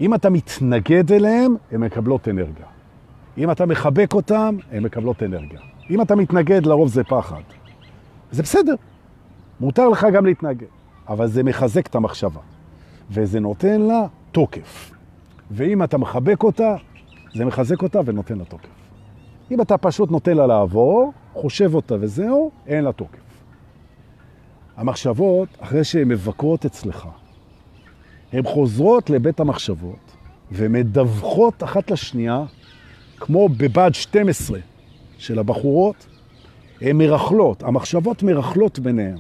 אם 0.01 0.15
אתה 0.15 0.31
מתנגד 0.31 1.13
אליהם, 1.13 1.57
הן 1.73 1.81
מקבלות 1.81 2.29
אנרגיה. 2.29 2.67
אם 3.39 3.51
אתה 3.51 3.67
מחבק 3.67 4.15
אותם, 4.15 4.57
הן 4.73 4.83
מקבלות 4.83 5.23
אנרגיה. 5.23 5.61
אם 5.91 6.03
אתה 6.03 6.17
מתנגד, 6.17 6.67
לרוב 6.67 6.89
זה 6.89 7.05
פחד. 7.05 7.43
זה 8.31 8.43
בסדר, 8.43 8.75
מותר 9.61 9.89
לך 9.89 10.07
גם 10.13 10.27
להתנגד, 10.27 10.67
אבל 11.09 11.27
זה 11.27 11.43
מחזק 11.43 11.87
את 11.87 11.95
המחשבה, 11.95 12.41
וזה 13.11 13.41
נותן 13.41 13.81
לה 13.81 14.07
תוקף. 14.35 14.91
ואם 15.51 15.83
אתה 15.83 15.99
מחבק 15.99 16.43
אותה, 16.43 16.77
זה 17.35 17.45
מחזק 17.45 17.83
אותה 17.83 18.01
ונותן 18.05 18.39
לה 18.39 18.45
תוקף. 18.45 18.69
אם 19.51 19.61
אתה 19.61 19.79
פשוט 19.79 20.11
נותן 20.11 20.37
לה 20.37 20.47
לעבור, 20.47 21.13
חושב 21.33 21.75
אותה 21.75 21.95
וזהו, 22.01 22.51
אין 22.67 22.85
לה 22.85 22.93
תוקף. 22.93 23.19
המחשבות, 24.77 25.49
אחרי 25.61 25.85
שהן 25.85 26.09
מבקרות 26.09 26.65
אצלך, 26.65 27.09
הן 28.33 28.43
חוזרות 28.45 29.11
לבית 29.11 29.41
המחשבות 29.41 30.17
ומדווחות 30.53 31.65
אחת 31.65 31.91
לשנייה, 31.91 32.45
כמו 33.17 33.49
בבד 33.49 33.91
12 33.93 34.59
של 35.19 35.39
הבחורות, 35.39 36.07
הן 36.81 36.99
מרחלות, 36.99 37.63
המחשבות 37.63 38.23
מרחלות 38.23 38.79
ביניהן, 38.79 39.19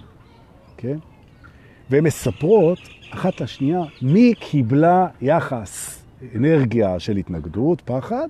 כן? 0.77 0.99
והן 1.91 2.05
מספרות 2.05 2.79
אחת 3.15 3.41
לשנייה 3.41 3.83
מי 4.03 4.35
קיבלה 4.41 5.07
יחס 5.21 6.03
אנרגיה 6.37 6.99
של 7.01 7.17
התנגדות, 7.17 7.81
פחד, 7.81 8.29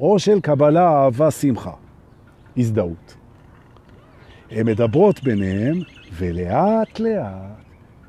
או 0.00 0.18
של 0.18 0.40
קבלה, 0.40 0.88
אהבה, 0.88 1.30
שמחה, 1.30 1.72
הזדהות. 2.56 3.16
הן 4.50 4.66
מדברות 4.66 5.22
ביניהן, 5.22 5.82
ולאט 6.12 7.00
לאט 7.00 7.64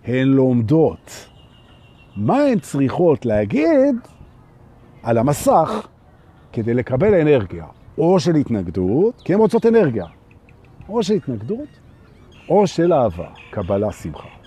הן 0.05 0.27
לומדות 0.27 1.29
מה 2.15 2.37
הן 2.43 2.59
צריכות 2.59 3.25
להגיד 3.25 3.95
על 5.03 5.17
המסך 5.17 5.87
כדי 6.53 6.73
לקבל 6.73 7.21
אנרגיה, 7.21 7.65
או 7.97 8.19
של 8.19 8.35
התנגדות, 8.35 9.21
כי 9.25 9.33
הן 9.33 9.39
רוצות 9.39 9.65
אנרגיה, 9.65 10.05
או 10.89 11.03
של 11.03 11.13
התנגדות, 11.13 11.69
או 12.49 12.67
של 12.67 12.93
אהבה, 12.93 13.27
קבלה, 13.51 13.91
שמחה. 13.91 14.40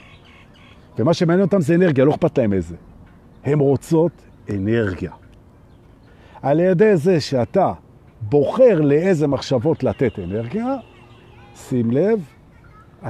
ומה 0.98 1.14
שמעניין 1.14 1.44
אותם 1.44 1.60
זה 1.60 1.74
אנרגיה, 1.74 2.04
לא 2.04 2.10
אכפת 2.10 2.38
להם 2.38 2.52
איזה. 2.52 2.76
הן 3.44 3.58
רוצות 3.58 4.12
אנרגיה. 4.50 5.12
על 6.42 6.60
ידי 6.60 6.96
זה 6.96 7.20
שאתה 7.20 7.72
בוחר 8.20 8.80
לאיזה 8.80 9.26
מחשבות 9.26 9.82
לתת 9.84 10.18
אנרגיה, 10.18 10.76
שים 11.56 11.90
לב, 11.90 12.20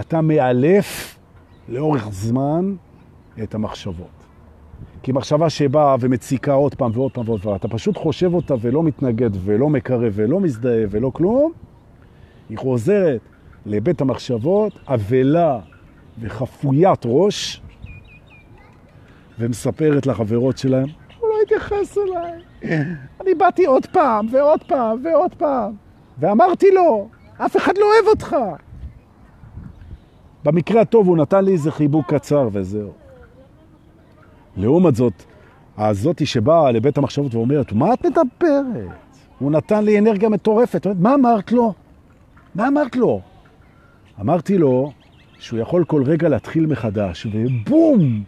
אתה 0.01 0.21
מאלף 0.21 1.19
לאורך 1.69 2.09
זמן 2.11 2.75
את 3.43 3.55
המחשבות. 3.55 4.25
כי 5.03 5.13
מחשבה 5.13 5.51
שבאה 5.51 5.97
ומציקה 6.01 6.53
עוד 6.53 6.75
פעם 6.75 6.91
ועוד 6.95 7.13
פעם 7.13 7.29
ועוד 7.29 7.43
פעם, 7.43 7.55
אתה 7.55 7.69
פשוט 7.69 7.97
חושב 7.97 8.35
אותה 8.35 8.55
ולא 8.61 8.83
מתנגד 8.83 9.31
ולא 9.45 9.69
מקרב 9.69 10.13
ולא 10.15 10.41
מזדהה 10.41 10.85
ולא 10.91 11.11
כלום, 11.15 11.53
היא 12.49 12.59
חוזרת 12.59 13.21
לבית 13.67 14.01
המחשבות, 14.01 14.73
אבלה 14.87 15.61
וחפוית 16.21 17.01
ראש, 17.05 17.63
ומספרת 19.39 20.07
לחברות 20.07 20.59
שלהם, 20.59 20.87
הוא 21.21 21.29
לא 21.29 21.35
מתייחס 21.43 21.99
אליי. 21.99 22.33
אני 23.21 23.35
באתי 23.35 23.65
עוד 23.65 23.87
פעם, 23.87 24.27
ועוד 24.31 24.63
פעם, 24.63 24.99
ועוד 25.05 25.35
פעם, 25.35 25.73
ואמרתי 26.19 26.71
לו, 26.71 27.09
אף 27.39 27.57
אחד 27.57 27.79
לא 27.79 27.85
אוהב 27.85 28.09
אותך. 28.09 28.37
במקרה 30.45 30.81
הטוב 30.81 31.09
הוא 31.09 31.17
נתן 31.17 31.45
לי 31.45 31.53
איזה 31.53 31.71
חיבוק 31.71 32.15
קצר 32.15 32.49
וזהו. 32.53 32.93
לעומת 34.57 34.95
זאת, 34.95 35.13
הזאתי 35.79 36.27
שבאה 36.27 36.71
לבית 36.71 36.99
המחשבות 36.99 37.35
ואומרת, 37.35 37.73
מה 37.73 37.95
את 37.95 38.07
מדברת? 38.07 38.89
הוא 39.39 39.51
נתן 39.51 39.85
לי 39.85 39.99
אנרגיה 39.99 40.29
מטורפת. 40.29 40.87
מה 40.99 41.15
אמרת 41.15 41.53
לו? 41.53 41.75
מה 42.55 42.69
אמרת 42.69 42.97
לו? 42.97 43.21
אמרתי 44.21 44.59
לו 44.59 44.93
שהוא 45.39 45.59
יכול 45.59 45.85
כל 45.85 46.03
רגע 46.07 46.29
להתחיל 46.29 46.67
מחדש, 46.67 47.27
ובום! 47.33 48.23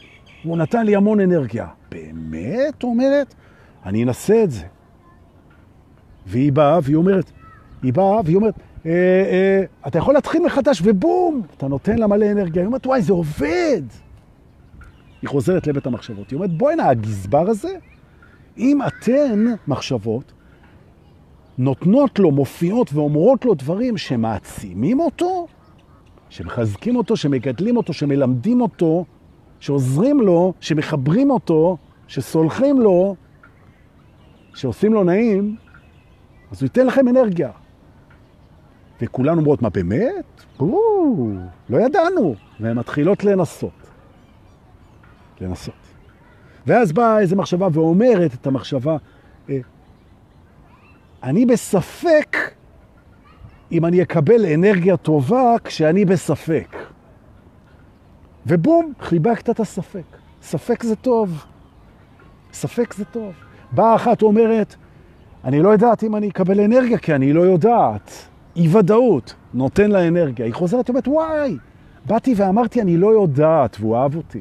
הוא 0.46 0.56
נתן 0.56 0.86
לי 0.86 0.96
המון 0.96 1.20
אנרגיה. 1.20 1.66
באמת? 1.90 2.82
אומרת, 2.82 3.34
אני 3.86 4.04
אנסה 4.04 4.42
את 4.44 4.50
זה. 4.50 4.64
והיא 6.26 6.52
באה 6.52 6.78
והיא 6.82 6.96
אומרת, 6.96 7.30
היא 7.82 7.92
באה 7.92 8.20
והיא 8.24 8.36
אומרת, 8.36 8.54
אה, 8.86 8.90
אה, 8.92 9.62
אתה 9.86 9.98
יכול 9.98 10.14
להתחיל 10.14 10.42
מחדש, 10.46 10.82
ובום! 10.84 11.42
אתה 11.56 11.68
נותן 11.68 11.98
לה 11.98 12.06
מלא 12.06 12.26
אנרגיה. 12.32 12.62
היא 12.62 12.66
אומרת, 12.66 12.86
וואי, 12.86 13.02
זה 13.02 13.12
עובד! 13.12 13.82
היא 15.22 15.28
חוזרת 15.28 15.66
לבית 15.66 15.86
המחשבות. 15.86 16.30
היא 16.30 16.36
אומרת, 16.36 16.52
בואי 16.52 16.72
הנה, 16.72 16.88
הגזבר 16.88 17.50
הזה, 17.50 17.76
אם 18.58 18.78
אתן 18.86 19.44
מחשבות 19.68 20.32
נותנות 21.58 22.18
לו, 22.18 22.30
מופיעות 22.30 22.92
ואומרות 22.92 23.44
לו 23.44 23.54
דברים 23.54 23.96
שמעצימים 23.96 25.00
אותו, 25.00 25.46
שמחזקים 26.28 26.96
אותו, 26.96 27.16
שמגדלים 27.16 27.76
אותו, 27.76 27.92
שמלמדים 27.92 28.60
אותו, 28.60 29.04
שעוזרים 29.60 30.20
לו, 30.20 30.52
שמחברים 30.60 31.30
אותו, 31.30 31.76
שסולחים 32.08 32.80
לו, 32.80 33.16
שעושים 34.54 34.94
לו 34.94 35.04
נעים, 35.04 35.56
אז 36.50 36.62
הוא 36.62 36.66
ייתן 36.66 36.86
לכם 36.86 37.08
אנרגיה. 37.08 37.50
וכולנו 39.00 39.40
אומרות, 39.40 39.62
מה 39.62 39.68
באמת? 39.68 40.44
בואו, 40.58 41.30
לא 41.70 41.78
ידענו. 41.78 42.34
והן 42.60 42.78
מתחילות 42.78 43.24
לנסות. 43.24 43.90
לנסות. 45.40 45.74
ואז 46.66 46.92
באה 46.92 47.18
איזו 47.20 47.36
מחשבה 47.36 47.68
ואומרת 47.72 48.34
את 48.34 48.46
המחשבה, 48.46 48.96
אה, 49.50 49.58
אני 51.22 51.46
בספק 51.46 52.36
אם 53.72 53.84
אני 53.84 54.02
אקבל 54.02 54.46
אנרגיה 54.54 54.96
טובה 54.96 55.54
כשאני 55.64 56.04
בספק. 56.04 56.76
ובום, 58.46 58.92
חיבקת 59.00 59.50
את 59.50 59.60
הספק. 59.60 60.16
ספק 60.42 60.82
זה 60.82 60.96
טוב. 60.96 61.44
ספק 62.52 62.94
זה 62.94 63.04
טוב. 63.04 63.32
באה 63.72 63.94
אחת 63.94 64.22
אומרת, 64.22 64.74
אני 65.44 65.62
לא 65.62 65.68
יודעת 65.68 66.02
אם 66.02 66.16
אני 66.16 66.28
אקבל 66.28 66.60
אנרגיה, 66.60 66.98
כי 66.98 67.14
אני 67.14 67.32
לא 67.32 67.40
יודעת. 67.40 68.10
אי 68.56 68.76
ודאות, 68.76 69.34
נותן 69.54 69.90
לה 69.90 70.08
אנרגיה. 70.08 70.46
היא 70.46 70.54
חוזרת, 70.54 70.88
אומרת, 70.88 71.08
וואי, 71.08 71.56
באתי 72.06 72.34
ואמרתי, 72.36 72.82
אני 72.82 72.96
לא 72.96 73.12
יודעת, 73.12 73.76
והוא 73.80 73.96
אהב 73.96 74.16
אותי. 74.16 74.40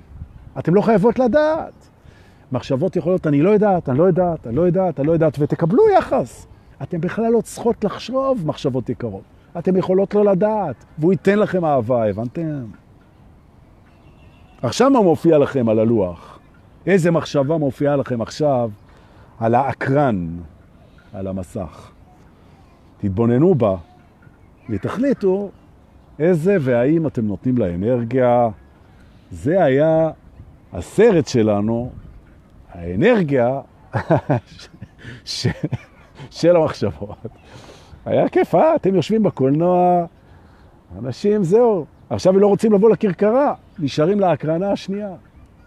אתם 0.60 0.76
לא 0.76 0.82
חייבות 0.82 1.20
לדעת. 1.20 1.90
מחשבות 2.52 2.96
יכולות, 2.96 3.28
אני 3.28 3.42
לא 3.42 3.50
יודעת, 3.50 3.90
אני 3.90 3.98
לא 3.98 4.04
יודעת, 4.04 4.48
אני 4.48 4.56
לא 4.56 4.62
יודעת, 4.62 5.00
אני 5.00 5.08
לא 5.08 5.12
יודעת, 5.12 5.36
ותקבלו 5.40 5.84
יחס. 5.98 6.48
אתם 6.84 7.02
בכלל 7.02 7.32
לא 7.32 7.42
צריכות 7.42 7.84
לחשוב 7.84 8.44
מחשבות 8.46 8.90
יקרות. 8.90 9.24
אתם 9.58 9.76
יכולות 9.78 10.16
לא 10.16 10.26
לדעת, 10.26 10.76
והוא 11.00 11.12
ייתן 11.12 11.40
לכם 11.40 11.66
אהבה, 11.66 12.10
הבנתם? 12.10 12.66
עכשיו 14.66 14.90
מה 14.90 15.02
מופיע 15.02 15.38
לכם 15.38 15.70
על 15.70 15.80
הלוח? 15.80 16.40
איזה 16.86 17.12
מחשבה 17.12 17.58
מופיעה 17.58 17.96
לכם 17.96 18.22
עכשיו 18.22 18.70
על 19.40 19.56
האקרן, 19.56 20.28
על 21.14 21.28
המסך? 21.28 21.92
תתבוננו 22.98 23.56
בה 23.56 23.76
ותחליטו 24.70 25.50
איזה 26.20 26.58
והאם 26.60 27.08
אתם 27.08 27.26
נותנים 27.26 27.58
לה 27.58 27.76
אנרגיה. 27.76 28.50
זה 29.32 29.64
היה 29.64 30.10
הסרט 30.74 31.28
שלנו, 31.28 31.92
האנרגיה 32.72 33.62
ש... 35.26 35.48
של 36.30 36.56
המחשבות. 36.56 37.28
היה 38.06 38.30
כיף, 38.30 38.56
אה? 38.56 38.76
אתם 38.76 38.96
יושבים 38.96 39.24
בקולנוע, 39.24 40.06
אנשים, 41.00 41.44
זהו. 41.44 41.86
עכשיו 42.10 42.34
הם 42.34 42.40
לא 42.40 42.48
רוצים 42.48 42.74
לבוא 42.74 42.90
לקרקרה, 42.90 43.54
נשארים 43.80 44.20
להקרנה 44.20 44.72
השנייה. 44.72 45.14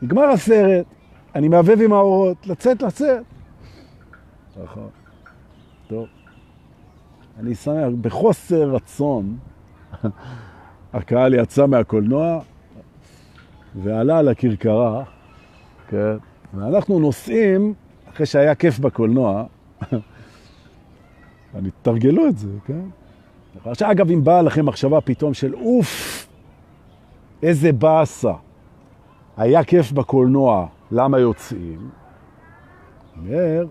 נגמר 0.03 0.25
הסרט, 0.25 0.87
אני 1.35 1.49
מעבב 1.49 1.81
עם 1.81 1.93
האורות, 1.93 2.47
לצאת, 2.47 2.83
לצאת. 2.83 3.23
נכון. 4.63 4.89
טוב. 5.87 6.07
אני 7.39 7.55
שמח, 7.55 7.89
בחוסר 8.01 8.71
רצון, 8.71 9.37
הקהל 10.93 11.35
יצא 11.35 11.67
מהקולנוע 11.67 12.41
ועלה 13.83 14.23
לכרכרה, 14.23 15.05
כן? 15.89 16.17
ואנחנו 16.55 16.99
נוסעים, 16.99 17.75
אחרי 18.11 18.27
שהיה 18.27 18.55
כיף 18.55 18.79
בקולנוע, 18.79 19.45
אני 21.55 21.71
תרגלו 21.83 22.27
את 22.27 22.39
זה, 22.39 22.49
כן? 22.67 22.83
עכשיו, 23.65 23.91
אגב, 23.91 24.11
אם 24.11 24.25
באה 24.25 24.43
לכם 24.43 24.67
מחשבה 24.67 25.01
פתאום 25.01 25.35
של 25.35 25.55
אוף, 25.55 26.28
איזה 27.43 27.73
באסה, 27.73 28.33
היה 29.37 29.65
כיף 29.65 29.93
בקולנוע, 29.93 30.67
למה 30.91 31.19
יוצאים? 31.19 31.91
אומר, 33.17 33.67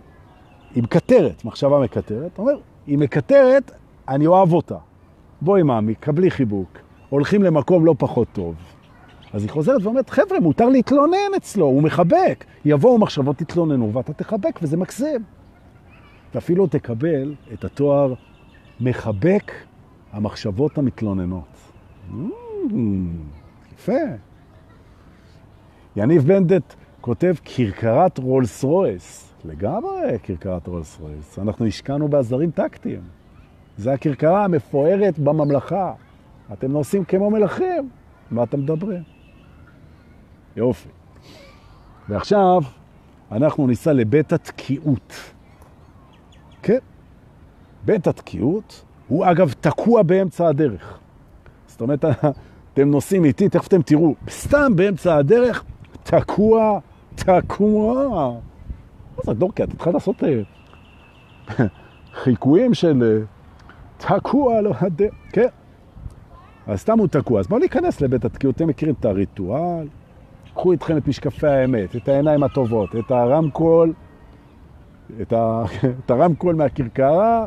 היא 0.76 0.84
מקטרת, 0.84 1.46
מחשבה 1.46 1.80
מקטרת, 1.80 2.40
אומר, 2.40 2.60
היא 2.88 2.98
מקטרת, 2.98 3.72
אני 4.08 4.28
אוהב 4.28 4.54
אותה. 4.54 4.78
בואי 5.42 5.64
מאמי, 5.64 5.96
קבלי 5.96 6.32
חיבוק. 6.32 6.78
הולכים 7.10 7.44
למקום 7.44 7.86
לא 7.86 7.96
פחות 7.98 8.28
טוב. 8.34 8.56
אז 9.34 9.44
היא 9.44 9.52
חוזרת 9.52 9.82
ואומרת, 9.84 10.10
חבר'ה, 10.10 10.40
מותר 10.40 10.70
להתלונן 10.70 11.32
אצלו, 11.38 11.66
הוא 11.66 11.84
מחבק. 11.84 12.46
יבואו 12.66 12.98
מחשבות, 12.98 13.38
תתלוננו, 13.38 13.94
ואתה 13.94 14.14
תחבק, 14.14 14.60
וזה 14.62 14.78
מקסים. 14.78 15.24
ואפילו 16.36 16.68
תקבל 16.68 17.36
את 17.54 17.66
התואר 17.66 18.14
מחבק 18.80 19.52
המחשבות 20.12 20.78
המתלוננות. 20.78 21.58
Mm, 22.12 22.14
יפה. 23.78 23.92
יניב 25.96 26.28
בנדט 26.28 26.74
כותב 27.02 27.36
קרקרת 27.44 28.18
רולס 28.18 28.64
רויס. 28.64 29.34
לגמרי 29.46 30.20
קרקרת 30.24 30.68
רולס 30.68 31.00
רויס. 31.00 31.40
אנחנו 31.40 31.66
השקענו 31.66 32.08
בעזרים 32.08 32.52
טקטיים. 32.52 33.02
זה 33.78 33.94
הקרקרה 33.94 34.44
המפוארת 34.44 35.20
בממלכה. 35.20 35.94
אתם 36.54 36.72
נוסעים 36.72 37.04
כמו 37.04 37.30
מלכים. 37.30 37.90
מה 38.32 38.44
אתם 38.44 38.60
מדברים? 38.60 39.04
יופי. 40.56 40.90
ועכשיו 42.10 42.62
אנחנו 43.32 43.68
ניסע 43.68 43.94
לבית 43.94 44.34
התקיעות. 44.34 45.14
כן. 46.62 46.80
בית 47.86 48.08
התקיעות 48.08 48.84
הוא 49.08 49.26
אגב 49.26 49.54
תקוע 49.62 50.04
באמצע 50.04 50.48
הדרך. 50.48 51.00
זאת 51.68 51.82
אומרת, 51.82 52.06
אתם 52.78 52.92
נוסעים 52.92 53.26
איתי, 53.26 53.50
תכף 53.50 53.68
אתם 53.68 53.82
תראו, 53.82 54.16
סתם 54.30 54.76
באמצע 54.76 55.16
הדרך, 55.16 55.64
תקוע, 56.04 56.80
תקוע. 57.16 57.94
מה 59.18 59.24
זה, 59.24 59.34
דורקי, 59.34 59.64
אתה 59.64 59.76
צריך 59.76 59.88
לעשות 59.88 60.24
אה, 60.24 60.42
חיקויים 62.24 62.74
של 62.74 63.04
אה, 63.04 64.18
תקוע, 64.18 64.62
לא 64.62 64.72
הדרך, 64.80 65.14
כן. 65.30 65.48
אז 66.68 66.80
סתם 66.80 67.00
הוא 67.00 67.08
תקוע. 67.08 67.40
אז 67.40 67.48
בואו 67.48 67.60
ניכנס 67.60 68.02
לבית 68.02 68.26
התקיעות, 68.26 68.56
אתם 68.56 68.68
מכירים 68.68 68.96
את 69.00 69.06
הריטואל, 69.06 69.88
קחו 70.54 70.72
איתכם 70.72 70.98
את 70.98 71.08
משקפי 71.08 71.48
האמת, 71.48 71.96
את 71.96 72.08
העיניים 72.08 72.44
הטובות, 72.44 72.96
את 72.96 73.12
הרמקול, 73.12 73.94
את, 75.22 75.34
ה... 75.34 75.64
את 76.06 76.12
הרמקול 76.12 76.56
מהקרקרה, 76.56 77.46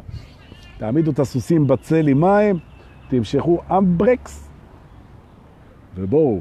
תעמידו 0.78 1.10
את 1.10 1.18
הסוסים 1.18 1.66
בצל 1.66 2.08
עם 2.08 2.20
מים, 2.20 2.58
תמשכו. 3.08 3.58
אמברקס, 3.70 4.49
ובואו 6.00 6.40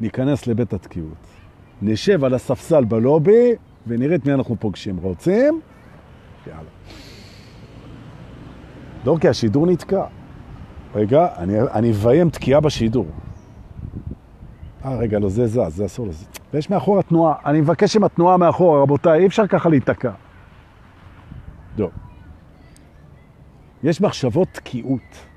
ניכנס 0.00 0.46
לבית 0.46 0.72
התקיעות. 0.72 1.26
נשב 1.82 2.24
על 2.24 2.34
הספסל 2.34 2.84
בלובי 2.84 3.52
ונראה 3.86 4.14
את 4.14 4.26
מי 4.26 4.32
אנחנו 4.32 4.56
פוגשים. 4.60 4.96
רוצים? 4.96 5.60
יאללה. 6.46 6.60
דורקי, 9.04 9.28
השידור 9.28 9.66
נתקע. 9.66 10.04
רגע, 10.94 11.26
אני, 11.36 11.90
אביים 11.90 12.30
תקיעה 12.30 12.60
בשידור. 12.60 13.06
אה, 14.84 14.96
רגע, 14.96 15.18
לא, 15.18 15.28
זה 15.28 15.46
זז, 15.46 15.60
זה 15.68 15.86
אסור 15.86 16.06
לזה. 16.06 16.24
ויש 16.54 16.70
מאחורה 16.70 17.02
תנועה. 17.02 17.34
אני 17.44 17.60
מבקש 17.60 17.96
עם 17.96 18.04
התנועה 18.04 18.36
מאחורה, 18.36 18.82
רבותיי, 18.82 19.20
אי 19.20 19.26
אפשר 19.26 19.46
ככה 19.46 19.68
להיתקע. 19.68 20.12
לא. 21.78 21.90
יש 23.82 24.00
מחשבות 24.00 24.48
תקיעות. 24.52 25.29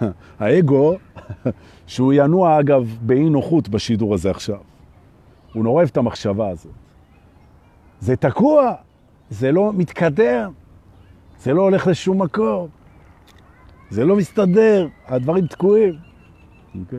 האגו, 0.40 0.94
שהוא 1.86 2.12
ינוע 2.16 2.60
אגב 2.60 2.96
באי 3.02 3.30
נוחות 3.30 3.68
בשידור 3.68 4.14
הזה 4.14 4.30
עכשיו. 4.30 4.60
הוא 5.52 5.64
נורא 5.64 5.76
אוהב 5.76 5.88
את 5.88 5.96
המחשבה 5.96 6.48
הזאת. 6.48 6.72
זה 8.00 8.16
תקוע, 8.16 8.74
זה 9.30 9.52
לא 9.52 9.72
מתקדם, 9.72 10.52
זה 11.38 11.52
לא 11.52 11.62
הולך 11.62 11.86
לשום 11.86 12.22
מקום, 12.22 12.68
זה 13.90 14.04
לא 14.04 14.16
מסתדר, 14.16 14.88
הדברים 15.06 15.46
תקועים. 15.46 15.94
Okay. 15.94 16.78
אוקיי? 16.80 16.98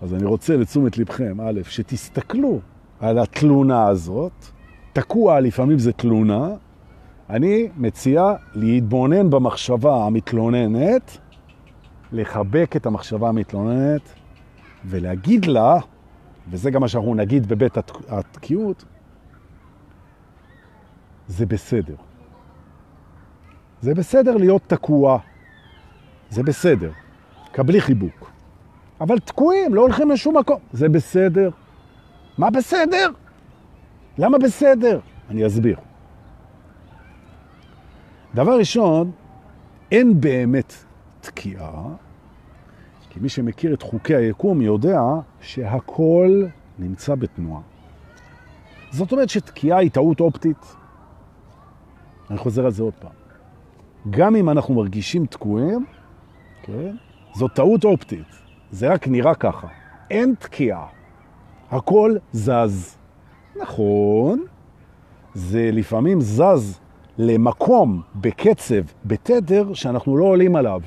אז 0.00 0.14
אני 0.14 0.24
רוצה 0.24 0.56
לתשומת 0.56 0.98
לבכם, 0.98 1.40
א', 1.40 1.60
שתסתכלו 1.68 2.60
על 3.00 3.18
התלונה 3.18 3.86
הזאת, 3.86 4.32
תקוע 4.92 5.40
לפעמים 5.40 5.78
זה 5.78 5.92
תלונה, 5.92 6.48
אני 7.30 7.68
מציע 7.76 8.34
להתבונן 8.54 9.30
במחשבה 9.30 10.06
המתלוננת, 10.06 11.18
לחבק 12.12 12.76
את 12.76 12.86
המחשבה 12.86 13.28
המתלוננת 13.28 14.00
ולהגיד 14.84 15.44
לה, 15.44 15.78
וזה 16.50 16.70
גם 16.70 16.80
מה 16.80 16.88
שאנחנו 16.88 17.14
נגיד 17.14 17.46
בבית 17.46 17.78
התקיעות, 18.08 18.84
זה 21.26 21.46
בסדר. 21.46 21.94
זה 23.80 23.94
בסדר 23.94 24.36
להיות 24.36 24.62
תקוע, 24.66 25.18
זה 26.30 26.42
בסדר. 26.42 26.90
קבלי 27.52 27.80
חיבוק. 27.80 28.30
אבל 29.00 29.18
תקועים, 29.18 29.74
לא 29.74 29.80
הולכים 29.80 30.10
לשום 30.10 30.36
מקום. 30.36 30.58
זה 30.72 30.88
בסדר. 30.88 31.50
מה 32.38 32.50
בסדר? 32.50 33.10
למה 34.18 34.38
בסדר? 34.38 35.00
אני 35.30 35.46
אסביר. 35.46 35.89
דבר 38.34 38.58
ראשון, 38.58 39.10
אין 39.92 40.20
באמת 40.20 40.74
תקיעה, 41.20 41.84
כי 43.10 43.20
מי 43.20 43.28
שמכיר 43.28 43.74
את 43.74 43.82
חוקי 43.82 44.14
היקום 44.14 44.62
יודע 44.62 45.00
שהכל 45.40 46.44
נמצא 46.78 47.14
בתנועה. 47.14 47.60
זאת 48.90 49.12
אומרת 49.12 49.28
שתקיעה 49.28 49.78
היא 49.78 49.90
טעות 49.90 50.20
אופטית. 50.20 50.76
אני 52.30 52.38
חוזר 52.38 52.64
על 52.64 52.70
זה 52.70 52.82
עוד 52.82 52.94
פעם. 52.94 53.10
גם 54.10 54.36
אם 54.36 54.50
אנחנו 54.50 54.74
מרגישים 54.74 55.26
תקועים, 55.26 55.86
כן, 56.62 56.96
זו 57.34 57.48
טעות 57.48 57.84
אופטית. 57.84 58.26
זה 58.70 58.92
רק 58.92 59.08
נראה 59.08 59.34
ככה. 59.34 59.68
אין 60.10 60.34
תקיעה. 60.38 60.86
הכל 61.70 62.16
זז. 62.32 62.96
נכון, 63.56 64.44
זה 65.34 65.70
לפעמים 65.72 66.20
זז 66.20 66.80
למקום, 67.22 68.02
בקצב, 68.14 68.82
בתדר, 69.04 69.74
שאנחנו 69.74 70.16
לא 70.16 70.24
עולים 70.24 70.56
עליו. 70.56 70.80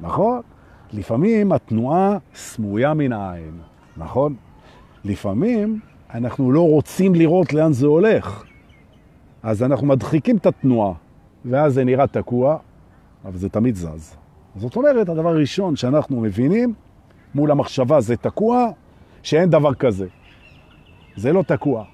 נכון? 0.00 0.40
לפעמים 0.92 1.52
התנועה 1.52 2.18
סמויה 2.34 2.94
מן 2.94 3.12
העין, 3.12 3.58
נכון? 3.96 4.34
לפעמים 5.04 5.80
אנחנו 6.14 6.52
לא 6.52 6.68
רוצים 6.68 7.14
לראות 7.14 7.52
לאן 7.52 7.72
זה 7.72 7.86
הולך, 7.86 8.44
אז 9.42 9.62
אנחנו 9.62 9.86
מדחיקים 9.86 10.36
את 10.36 10.46
התנועה, 10.46 10.92
ואז 11.44 11.74
זה 11.74 11.84
נראה 11.84 12.06
תקוע, 12.06 12.56
אבל 13.24 13.36
זה 13.36 13.48
תמיד 13.48 13.74
זז. 13.74 14.16
זאת 14.56 14.76
אומרת, 14.76 15.08
הדבר 15.08 15.28
הראשון 15.28 15.76
שאנחנו 15.76 16.20
מבינים 16.20 16.74
מול 17.34 17.50
המחשבה 17.50 18.00
זה 18.00 18.16
תקוע, 18.16 18.68
שאין 19.22 19.50
דבר 19.50 19.74
כזה. 19.74 20.06
זה 21.16 21.32
לא 21.32 21.42
תקוע. 21.42 21.84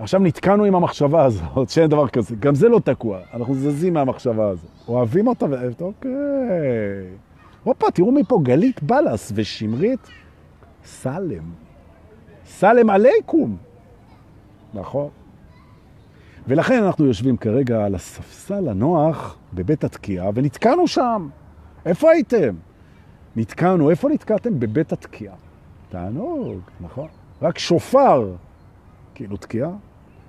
עכשיו 0.00 0.20
נתקענו 0.20 0.64
עם 0.64 0.74
המחשבה 0.74 1.24
הזאת, 1.24 1.68
שאין 1.70 1.90
דבר 1.90 2.08
כזה. 2.08 2.36
גם 2.36 2.54
זה 2.54 2.68
לא 2.68 2.80
תקוע, 2.84 3.18
אנחנו 3.34 3.54
זזים 3.54 3.94
מהמחשבה 3.94 4.48
הזאת. 4.48 4.70
אוהבים 4.88 5.26
אותה, 5.26 5.46
ו... 5.50 5.70
אוקיי. 5.80 6.10
הופה, 7.64 7.90
תראו 7.90 8.12
מפה, 8.12 8.40
גלית 8.42 8.82
בלס 8.82 9.32
ושמרית 9.34 10.08
סלם. 10.84 11.42
סלם 12.46 12.90
עלייקום. 12.90 13.56
נכון. 14.74 15.08
ולכן 16.48 16.82
אנחנו 16.82 17.06
יושבים 17.06 17.36
כרגע 17.36 17.84
על 17.84 17.94
הספסל 17.94 18.68
הנוח 18.68 19.38
בבית 19.52 19.84
התקיעה, 19.84 20.30
ונתקענו 20.34 20.88
שם. 20.88 21.28
איפה 21.86 22.10
הייתם? 22.10 22.54
נתקענו, 23.36 23.90
איפה 23.90 24.08
נתקעתם? 24.08 24.60
בבית 24.60 24.92
התקיעה. 24.92 25.34
תענוג, 25.88 26.58
נכון. 26.80 27.08
רק 27.42 27.58
שופר, 27.58 28.34
כאילו 29.14 29.36
תקיעה, 29.36 29.70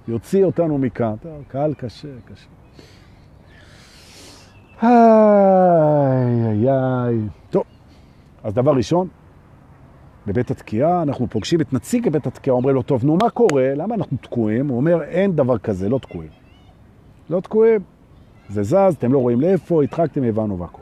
יוציא 0.07 0.45
אותנו 0.45 0.77
מכאן. 0.77 1.15
טוב, 1.21 1.43
קהל 1.47 1.73
קשה, 1.73 2.07
קשה. 2.25 2.47
איי, 4.83 4.91
איי, 6.47 6.69
איי. 6.69 7.17
טוב, 7.49 7.63
אז 8.43 8.53
דבר 8.53 8.71
ראשון, 8.71 9.07
בבית 10.27 10.51
התקיעה 10.51 11.01
אנחנו 11.01 11.27
פוגשים 11.29 11.61
את 11.61 11.73
נציג 11.73 12.09
בית 12.09 12.27
התקיעה, 12.27 12.55
אומרים 12.55 12.75
לו, 12.75 12.81
טוב, 12.81 13.05
נו, 13.05 13.17
מה 13.21 13.29
קורה? 13.29 13.73
למה 13.75 13.95
אנחנו 13.95 14.17
תקועים? 14.17 14.67
הוא 14.67 14.77
אומר, 14.77 15.03
אין 15.03 15.35
דבר 15.35 15.57
כזה, 15.57 15.89
לא 15.89 15.97
תקועים. 15.97 16.31
לא 17.29 17.39
תקועים. 17.39 17.81
זה 18.49 18.63
זז, 18.63 18.95
אתם 18.97 19.13
לא 19.13 19.17
רואים 19.17 19.41
לאיפה, 19.41 19.83
התחקתם, 19.83 20.23
הבנו 20.23 20.59
והכל. 20.59 20.81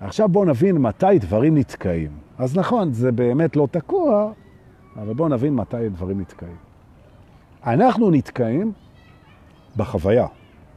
עכשיו 0.00 0.28
בואו 0.28 0.44
נבין 0.44 0.78
מתי 0.78 1.18
דברים 1.18 1.58
נתקעים. 1.58 2.10
אז 2.38 2.58
נכון, 2.58 2.92
זה 2.92 3.12
באמת 3.12 3.56
לא 3.56 3.68
תקוע, 3.70 4.32
אבל 4.96 5.14
בואו 5.14 5.28
נבין 5.28 5.54
מתי 5.54 5.88
דברים 5.88 6.20
נתקעים. 6.20 6.73
אנחנו 7.66 8.10
נתקעים 8.10 8.72
בחוויה, 9.76 10.26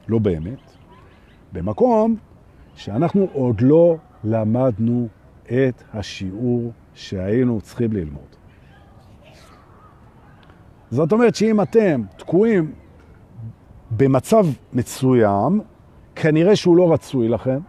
לא 0.08 0.20
באמת, 0.20 0.72
במקום 1.54 2.16
שאנחנו 2.76 3.28
עוד 3.34 3.62
לא 3.62 3.98
למדנו 4.24 5.08
את 5.44 5.84
השיעור 5.94 6.72
שהיינו 6.94 7.62
צריכים 7.62 7.94
ללמוד. 7.94 8.36
זאת 10.92 11.12
אומרת 11.12 11.36
שאם 11.36 11.62
אתם 11.62 12.02
תקועים 12.18 12.72
במצב 13.92 14.46
מצוים, 14.74 15.62
כנראה 16.16 16.56
שהוא 16.56 16.78
לא 16.78 16.94
רצוי 16.94 17.30
לכם, 17.30 17.60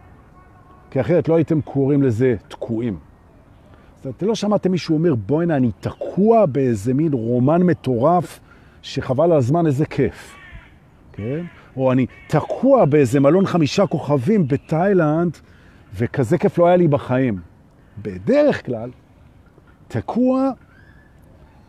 כי 0.91 1.01
אחרת 1.01 1.27
לא 1.27 1.35
הייתם 1.35 1.61
קוראים 1.61 2.03
לזה 2.03 2.35
תקועים. 2.47 2.99
אז 4.01 4.07
אתם 4.07 4.27
לא 4.27 4.35
שמעתם 4.35 4.71
מישהו 4.71 4.97
אומר, 4.97 5.15
בואי 5.15 5.43
הנה, 5.43 5.55
אני 5.57 5.71
תקוע 5.79 6.45
באיזה 6.45 6.93
מין 6.93 7.13
רומן 7.13 7.63
מטורף 7.63 8.39
שחבל 8.81 9.25
על 9.25 9.37
הזמן, 9.37 9.65
איזה 9.65 9.85
כיף. 9.85 10.35
כן? 11.13 11.45
או 11.77 11.91
אני 11.91 12.05
תקוע 12.27 12.85
באיזה 12.85 13.19
מלון 13.19 13.45
חמישה 13.45 13.87
כוכבים 13.87 14.47
בתאילנד, 14.47 15.37
וכזה 15.95 16.37
כיף 16.37 16.57
לא 16.57 16.67
היה 16.67 16.75
לי 16.75 16.87
בחיים. 16.87 17.39
בדרך 18.01 18.65
כלל, 18.65 18.89
תקוע 19.87 20.51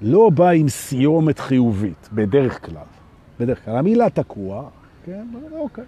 לא 0.03 0.31
בא 0.31 0.49
עם 0.49 0.69
סיומת 0.69 1.39
חיובית, 1.39 2.09
בדרך 2.13 2.67
כלל. 2.67 2.85
בדרך 3.41 3.65
כלל. 3.65 3.77
המילה 3.77 4.11
תקוע, 4.11 4.69
כן? 5.05 5.27
אוקיי. 5.53 5.85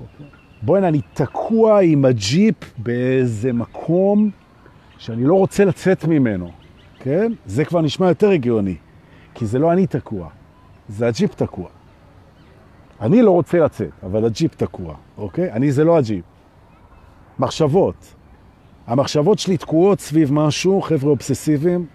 אוקיי. 0.00 0.26
בואי, 0.62 0.88
אני 0.88 1.00
תקוע 1.14 1.80
עם 1.80 2.04
הג'יפ 2.04 2.78
באיזה 2.78 3.52
מקום 3.52 4.30
שאני 4.98 5.24
לא 5.24 5.34
רוצה 5.34 5.64
לצאת 5.64 6.04
ממנו, 6.04 6.50
כן? 7.00 7.32
זה 7.46 7.64
כבר 7.64 7.80
נשמע 7.82 8.08
יותר 8.08 8.30
הגיוני, 8.30 8.76
כי 9.38 9.46
זה 9.46 9.58
לא 9.58 9.72
אני 9.72 9.86
תקוע, 9.86 10.28
זה 10.88 11.06
הג'יפ 11.06 11.34
תקוע. 11.34 11.68
אני 13.00 13.22
לא 13.22 13.30
רוצה 13.30 13.58
לצאת, 13.58 13.90
אבל 14.02 14.24
הג'יפ 14.24 14.54
תקוע, 14.54 14.94
אוקיי? 15.18 15.52
אני 15.52 15.72
זה 15.72 15.84
לא 15.84 15.98
הג'יפ. 15.98 16.24
מחשבות. 17.38 18.14
המחשבות 18.86 19.38
שלי 19.38 19.56
תקועות 19.56 20.00
סביב 20.00 20.32
משהו, 20.32 20.82
חבר'ה 20.82 21.10
אובססיביים. 21.10 21.86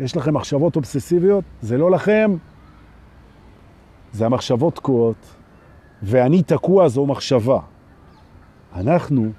יש 0.00 0.16
לכם 0.16 0.34
מחשבות 0.34 0.76
אובססיביות? 0.76 1.44
זה 1.62 1.78
לא 1.78 1.90
לכם. 1.90 2.36
זה 4.12 4.26
המחשבות 4.26 4.74
תקועות, 4.74 5.34
ואני 6.02 6.42
תקוע 6.42 6.88
זו 6.88 7.06
מחשבה. 7.06 7.60
אנחנו 8.76 9.32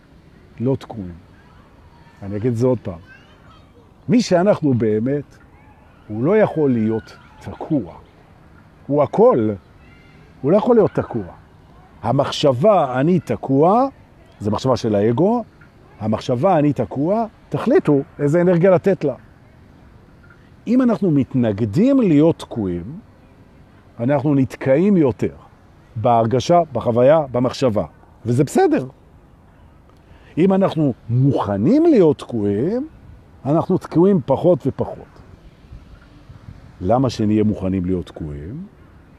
לא 0.60 0.75
תקועים. 0.75 1.17
אני 2.23 2.38
אגיד 2.38 2.52
את 2.52 2.58
זה 2.58 2.67
עוד 2.67 2.80
פעם. 2.84 2.99
מי 4.10 4.21
שאנחנו 4.21 4.73
באמת, 4.73 5.38
הוא 6.08 6.23
לא 6.23 6.38
יכול 6.38 6.71
להיות 6.71 7.17
תקוע. 7.39 7.93
הוא 8.88 9.04
הכל. 9.04 9.49
הוא 10.41 10.52
לא 10.52 10.58
יכול 10.58 10.75
להיות 10.75 10.91
תקוע. 10.91 11.23
המחשבה 12.02 12.99
אני 12.99 13.19
תקוע, 13.19 13.88
זה 14.39 14.52
מחשבה 14.52 14.78
של 14.78 14.95
האגו, 14.95 15.43
המחשבה 15.99 16.60
אני 16.60 16.73
תקוע, 16.73 17.25
תחליטו 17.49 17.99
איזה 18.19 18.41
אנרגיה 18.41 18.71
לתת 18.71 19.04
לה. 19.04 19.15
אם 20.67 20.82
אנחנו 20.82 21.12
מתנגדים 21.12 21.99
להיות 21.99 22.39
תקועים, 22.39 22.99
אנחנו 23.99 24.36
נתקעים 24.36 24.97
יותר 24.97 25.36
בהרגשה, 25.95 26.62
בחוויה, 26.73 27.19
במחשבה, 27.32 27.86
וזה 28.25 28.43
בסדר. 28.43 28.86
אם 30.38 30.54
אנחנו 30.54 30.93
מוכנים 31.10 31.86
להיות 31.86 32.17
תקועים, 32.17 32.88
אנחנו 33.45 33.78
תקועים 33.78 34.19
פחות 34.25 34.67
ופחות. 34.67 35.18
למה 36.82 37.10
שנהיה 37.10 37.44
מוכנים 37.44 37.86
להיות 37.86 38.06
תקועים? 38.06 38.63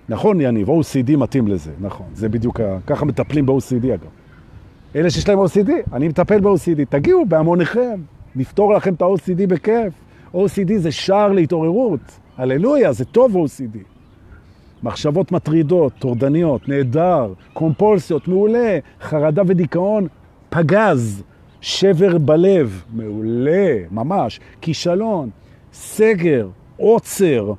נכון, 0.09 0.41
יניב, 0.41 0.69
OCD 0.69 1.17
מתאים 1.17 1.49
לזה, 1.49 1.73
נכון. 1.81 2.07
זה 2.15 2.29
בדיוק, 2.29 2.61
ככה 2.87 3.05
מטפלים 3.05 3.47
ב-OCD 3.47 3.85
אגב. 3.85 4.09
אלה 4.97 5.11
שיש 5.11 5.29
להם 5.29 5.39
OCD, 5.39 5.71
אני 5.93 6.09
מטפל 6.09 6.41
ב-OCD. 6.41 6.85
תגיעו 6.89 7.27
בהמוניכם, 7.27 8.01
נפתור 8.37 8.75
לכם 8.75 8.95
את 8.95 9.03
ה-OCD 9.03 9.47
בכיף. 9.49 9.93
OCD 10.35 10.73
זה 10.77 10.93
שער 10.93 11.33
להתעוררות. 11.33 12.01
הללויה, 12.39 12.93
זה 12.93 13.05
טוב 13.05 13.37
OCD. 13.37 13.79
מחשבות 14.83 15.33
מטרידות, 15.33 15.93
טורדניות, 15.99 16.69
נהדר, 16.69 17.33
קומפולסיות, 17.53 18.29
מעולה, 18.29 18.79
חרדה 19.01 19.43
ודיכאון, 19.47 20.07
פגז, 20.51 21.23
שבר 21.61 22.19
בלב, 22.19 22.83
מעולה, 22.93 23.77
ממש, 23.91 24.41
כישלון, 24.61 25.31
סגר, 25.73 26.49
עוצר, 26.81 27.53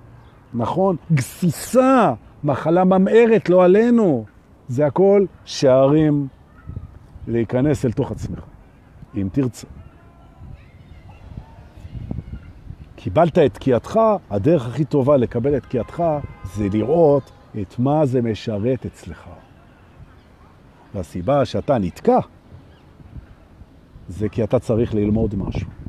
נכון? 0.53 0.95
גסיסה, 1.13 2.13
מחלה 2.43 2.83
ממארת, 2.83 3.49
לא 3.49 3.63
עלינו. 3.63 4.25
זה 4.67 4.85
הכל 4.85 5.25
שערים 5.45 6.27
להיכנס 7.27 7.85
אל 7.85 7.91
תוך 7.91 8.11
עצמך, 8.11 8.39
אם 9.15 9.27
תרצה. 9.31 9.67
קיבלת 12.95 13.37
את 13.37 13.53
תקיעתך, 13.53 13.99
הדרך 14.29 14.67
הכי 14.67 14.85
טובה 14.85 15.17
לקבל 15.17 15.57
את 15.57 15.63
תקיעתך 15.63 16.03
זה 16.53 16.67
לראות 16.73 17.31
את 17.61 17.79
מה 17.79 18.05
זה 18.05 18.21
משרת 18.21 18.85
אצלך. 18.85 19.29
והסיבה 20.93 21.45
שאתה 21.45 21.77
נתקע 21.77 22.19
זה 24.07 24.29
כי 24.29 24.43
אתה 24.43 24.59
צריך 24.59 24.93
ללמוד 24.93 25.35
משהו. 25.35 25.80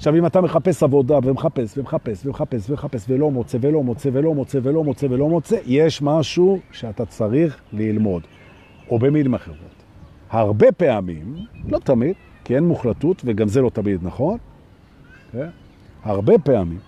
עכשיו, 0.00 0.16
אם 0.16 0.26
אתה 0.26 0.40
מחפש 0.40 0.82
עבודה 0.82 1.18
ומחפש 1.22 1.78
ומחפש 1.78 2.26
ומחפש 2.26 2.70
ומחפש 2.70 3.04
ולא 3.08 3.30
מוצא 3.30 3.58
ולא 3.60 3.82
מוצא 3.82 4.08
ולא 4.12 4.34
מוצא 4.34 4.58
ולא 4.62 4.84
מוצא 4.84 5.06
ולא 5.10 5.28
מוצא, 5.28 5.56
יש 5.66 6.02
משהו 6.02 6.58
שאתה 6.72 7.06
צריך 7.06 7.60
ללמוד. 7.72 8.22
או 8.90 8.98
במילים 8.98 9.34
אחרות. 9.34 9.82
הרבה 10.30 10.72
פעמים, 10.72 11.36
לא 11.68 11.78
תמיד, 11.78 12.14
כי 12.44 12.54
אין 12.54 12.64
מוחלטות 12.64 13.22
וגם 13.24 13.48
זה 13.48 13.60
לא 13.60 13.70
תמיד 13.70 14.00
נכון, 14.02 14.38
כן? 15.32 15.48
הרבה 16.02 16.38
פעמים, 16.38 16.78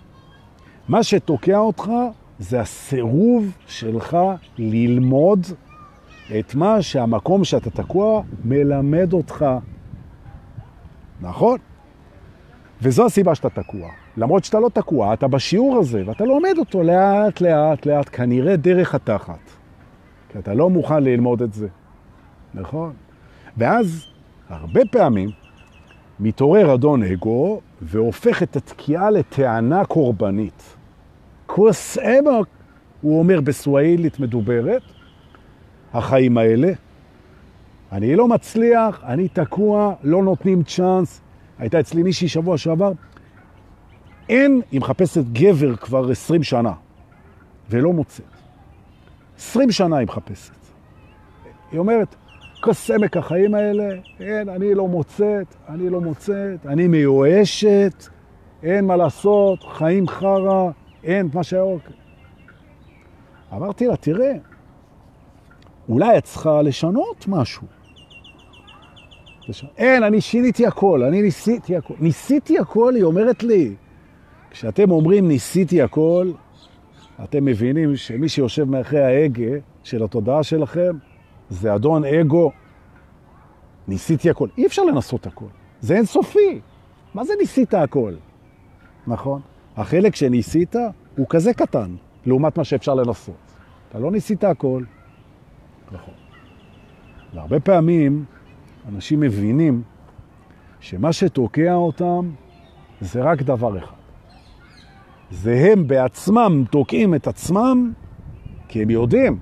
מה 0.88 1.03
שתוקע 1.03 1.59
אותך 1.59 1.90
זה 2.38 2.61
הסירוב 2.61 3.57
שלך 3.66 4.16
ללמוד 4.59 5.46
את 6.38 6.55
מה 6.55 6.83
שהמקום 6.83 7.44
שאתה 7.44 7.70
תקוע 7.70 8.22
מלמד 8.44 9.12
אותך. 9.12 9.44
נכון? 11.20 11.59
וזו 12.83 13.07
הסיבה 13.07 13.35
שאתה 13.35 13.51
תקוע. 13.51 13.88
למרות 14.16 14.45
שאתה 14.45 14.61
לא 14.61 14.68
תקוע, 14.68 15.14
אתה 15.14 15.29
בשיעור 15.29 15.79
הזה, 15.79 16.03
ואתה 16.07 16.25
לומד 16.25 16.55
אותו 16.59 16.83
לאט, 16.83 17.40
לאט, 17.40 17.87
לאט, 17.87 18.09
כנראה 18.12 18.57
דרך 18.57 18.95
התחת. 18.95 19.51
כי 20.29 20.38
אתה 20.38 20.55
לא 20.55 20.71
מוכן 20.71 21.03
ללמוד 21.03 21.42
את 21.42 21.53
זה. 21.53 21.68
נכון? 22.55 22.92
ואז, 23.57 24.07
הרבה 24.49 24.81
פעמים, 24.90 25.29
מתעורר 26.21 26.75
אדון 26.75 27.03
אגו 27.03 27.61
והופך 27.83 28.42
את 28.42 28.57
התקיעה 28.57 29.11
לטענה 29.11 29.85
קורבנית. 29.85 30.77
כוס 31.47 31.99
אמוק, 31.99 32.47
הוא 33.01 33.18
אומר 33.18 33.40
בסואילית 33.40 34.21
מדוברת, 34.21 34.83
החיים 35.92 36.38
האלה, 36.38 36.73
אני 37.92 38.16
לא 38.16 38.29
מצליח, 38.29 39.03
אני 39.05 39.29
תקוע, 39.29 39.95
לא 40.03 40.23
נותנים 40.23 40.62
צ'אנס. 40.62 41.22
הייתה 41.62 41.81
אצלי 41.81 42.03
מישהי 42.03 42.29
שבוע 42.29 42.59
שעבר, 42.59 42.92
אין, 44.29 44.61
היא 44.70 44.81
מחפשת 44.81 45.25
גבר 45.33 45.77
כבר 45.77 46.11
20 46.11 46.42
שנה, 46.42 46.72
ולא 47.70 47.92
מוצאת. 47.92 48.25
20 49.37 49.70
שנה 49.70 49.96
היא 49.96 50.07
מחפשת. 50.07 50.55
היא 51.70 51.79
אומרת, 51.79 52.14
כוס 52.61 52.90
עמק 52.90 53.16
החיים 53.16 53.55
האלה, 53.55 53.88
אין, 54.20 54.48
אני 54.48 54.75
לא 54.75 54.88
מוצאת, 54.88 55.55
אני 55.68 55.90
לא 55.90 56.01
מוצאת, 56.01 56.66
אני 56.66 56.87
מיואשת, 56.87 58.05
אין 58.62 58.87
מה 58.87 58.96
לעשות, 58.96 59.62
חיים 59.62 60.09
חרה, 60.09 60.70
אין 61.05 61.29
מה 61.35 61.42
שהיה 61.42 61.62
אוקיי. 61.62 61.96
אמרתי 63.53 63.87
לה, 63.87 63.96
תראה, 63.96 64.33
אולי 65.88 66.18
את 66.18 66.25
צריכה 66.25 66.62
לשנות 66.62 67.25
משהו. 67.29 67.82
אין, 69.77 70.03
אני 70.03 70.21
שיניתי 70.21 70.67
הכל, 70.67 71.03
אני 71.03 71.23
ניסיתי 71.23 71.77
הכל. 71.77 71.95
ניסיתי 72.01 72.59
הכל, 72.59 72.95
היא 72.95 73.03
אומרת 73.03 73.43
לי. 73.43 73.75
כשאתם 74.51 74.91
אומרים 74.91 75.29
ניסיתי 75.29 75.83
הכל, 75.83 76.33
אתם 77.25 77.45
מבינים 77.45 77.97
שמי 77.97 78.29
שיושב 78.29 78.65
מאחרי 78.65 79.05
ההגה 79.05 79.59
של 79.83 80.05
התודעה 80.05 80.43
שלכם, 80.43 80.97
זה 81.51 81.75
אדון 81.75 82.05
אגו. 82.05 82.53
ניסיתי 83.89 84.31
הכל. 84.31 84.49
אי 84.59 84.67
אפשר 84.67 84.83
לנסות 84.83 85.27
הכל. 85.27 85.47
זה 85.81 85.97
אינסופי. 85.97 86.61
מה 87.15 87.25
זה 87.25 87.33
ניסית 87.41 87.75
הכל? 87.75 88.15
נכון? 89.07 89.41
החלק 89.77 90.15
שניסית 90.15 90.77
הוא 91.17 91.27
כזה 91.29 91.55
קטן, 91.55 91.95
לעומת 92.27 92.59
מה 92.59 92.65
שאפשר 92.65 92.95
לנסות. 92.95 93.35
אתה 93.89 93.99
לא 93.99 94.11
ניסית 94.11 94.45
הכל. 94.45 94.83
נכון. 95.93 96.15
והרבה 97.35 97.61
פעמים 97.61 98.25
אנשים 98.88 99.21
מבינים 99.21 99.83
שמה 100.81 101.12
שתוקע 101.12 101.75
אותם 101.75 102.31
זה 103.01 103.23
רק 103.23 103.42
דבר 103.42 103.79
אחד. 103.79 103.97
זה 105.31 105.68
הם 105.73 105.87
בעצמם 105.87 106.64
תוקעים 106.71 107.14
את 107.14 107.27
עצמם 107.27 107.92
כי 108.68 108.83
הם 108.83 108.90
יודעים 108.90 109.38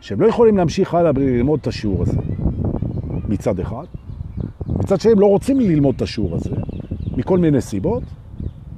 שהם 0.00 0.20
לא 0.20 0.26
יכולים 0.26 0.56
להמשיך 0.56 0.94
הלאה 0.94 1.12
בלי 1.12 1.36
ללמוד 1.36 1.60
את 1.60 1.66
השיעור 1.66 2.02
הזה, 2.02 2.18
מצד 3.28 3.60
אחד. 3.60 3.84
מצד 4.66 5.00
שהם 5.00 5.20
לא 5.20 5.26
רוצים 5.26 5.60
ללמוד 5.60 5.94
את 5.94 6.02
השיעור 6.02 6.34
הזה, 6.34 6.56
מכל 7.16 7.38
מיני 7.38 7.60
סיבות, 7.60 8.02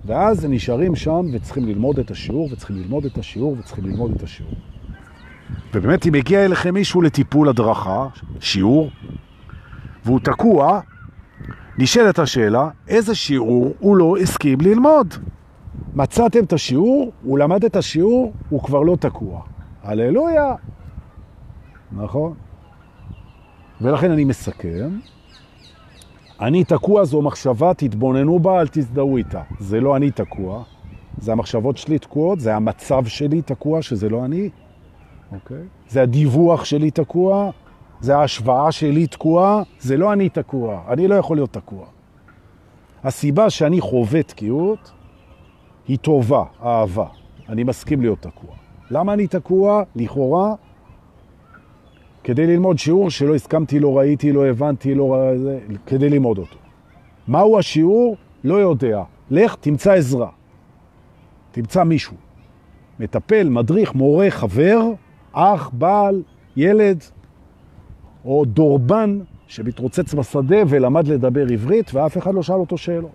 ואז 0.06 0.44
הם 0.44 0.52
נשארים 0.52 0.96
שם 0.96 1.26
וצריכים 1.32 1.64
ללמוד 1.64 1.98
את 1.98 2.10
השיעור, 2.10 2.48
וצריכים 2.52 2.76
ללמוד 2.76 3.04
את 3.04 3.18
השיעור, 3.18 3.56
וצריכים 3.58 3.84
ללמוד 3.84 4.10
את 4.16 4.22
השיעור. 4.22 4.54
ובאמת, 5.74 6.06
אם 6.06 6.14
הגיע 6.14 6.44
אליכם 6.44 6.74
מישהו 6.74 7.02
לטיפול 7.02 7.48
הדרכה, 7.48 8.06
שיעור, 8.40 8.90
והוא 10.04 10.20
תקוע, 10.20 10.80
נשאלת 11.78 12.18
השאלה, 12.18 12.68
איזה 12.88 13.14
שיעור 13.14 13.74
הוא 13.78 13.96
לא 13.96 14.16
הסכים 14.16 14.60
ללמוד? 14.60 15.14
מצאתם 15.94 16.44
את 16.44 16.52
השיעור, 16.52 17.12
הוא 17.22 17.38
למד 17.38 17.64
את 17.64 17.76
השיעור, 17.76 18.32
הוא 18.48 18.62
כבר 18.62 18.80
לא 18.80 18.96
תקוע. 19.00 19.42
הללויה. 19.82 20.54
נכון? 21.92 22.34
ולכן 23.80 24.10
אני 24.10 24.24
מסכם. 24.24 24.98
אני 26.40 26.64
תקוע 26.64 27.04
זו 27.04 27.22
מחשבה, 27.22 27.74
תתבוננו 27.74 28.38
בה, 28.38 28.60
אל 28.60 28.66
תזדהו 28.66 29.16
איתה. 29.16 29.42
זה 29.58 29.80
לא 29.80 29.96
אני 29.96 30.10
תקוע, 30.10 30.62
זה 31.18 31.32
המחשבות 31.32 31.76
שלי 31.76 31.98
תקועות, 31.98 32.40
זה 32.40 32.56
המצב 32.56 33.06
שלי 33.06 33.42
תקוע, 33.42 33.82
שזה 33.82 34.08
לא 34.08 34.24
אני. 34.24 34.50
אוקיי? 35.32 35.62
זה 35.88 36.02
הדיווח 36.02 36.64
שלי 36.64 36.90
תקוע, 36.90 37.50
זה 38.00 38.16
ההשוואה 38.16 38.72
שלי 38.72 39.06
תקועה, 39.06 39.62
זה 39.78 39.96
לא 39.96 40.12
אני 40.12 40.28
תקוע, 40.28 40.80
אני 40.88 41.08
לא 41.08 41.14
יכול 41.14 41.36
להיות 41.36 41.52
תקוע. 41.52 41.86
הסיבה 43.04 43.50
שאני 43.50 43.80
חווה 43.80 44.22
תקיעות 44.22 44.92
היא 45.88 45.98
טובה, 45.98 46.44
אהבה. 46.64 47.06
אני 47.48 47.64
מסכים 47.64 48.00
להיות 48.00 48.22
תקוע. 48.22 48.50
למה 48.90 49.12
אני 49.12 49.26
תקוע? 49.26 49.82
לכאורה, 49.96 50.54
כדי 52.24 52.46
ללמוד 52.46 52.78
שיעור 52.78 53.10
שלא 53.10 53.34
הסכמתי, 53.34 53.80
לא 53.80 53.98
ראיתי, 53.98 54.32
לא 54.32 54.46
הבנתי, 54.46 54.94
לא... 54.94 55.16
כדי 55.86 56.10
ללמוד 56.10 56.38
אותו. 56.38 56.56
מהו 57.28 57.58
השיעור? 57.58 58.16
לא 58.44 58.54
יודע. 58.54 59.02
לך, 59.30 59.54
תמצא 59.54 59.92
עזרה. 59.92 60.28
תמצא 61.50 61.84
מישהו. 61.84 62.16
מטפל, 63.00 63.48
מדריך, 63.48 63.94
מורה, 63.94 64.30
חבר, 64.30 64.80
אח, 65.32 65.70
בעל, 65.72 66.22
ילד, 66.56 67.04
או 68.24 68.44
דורבן 68.44 69.20
שמתרוצץ 69.46 70.14
בשדה 70.14 70.56
ולמד 70.68 71.08
לדבר 71.08 71.46
עברית 71.52 71.94
ואף 71.94 72.18
אחד 72.18 72.34
לא 72.34 72.42
שאל 72.42 72.56
אותו 72.56 72.78
שאלות. 72.78 73.10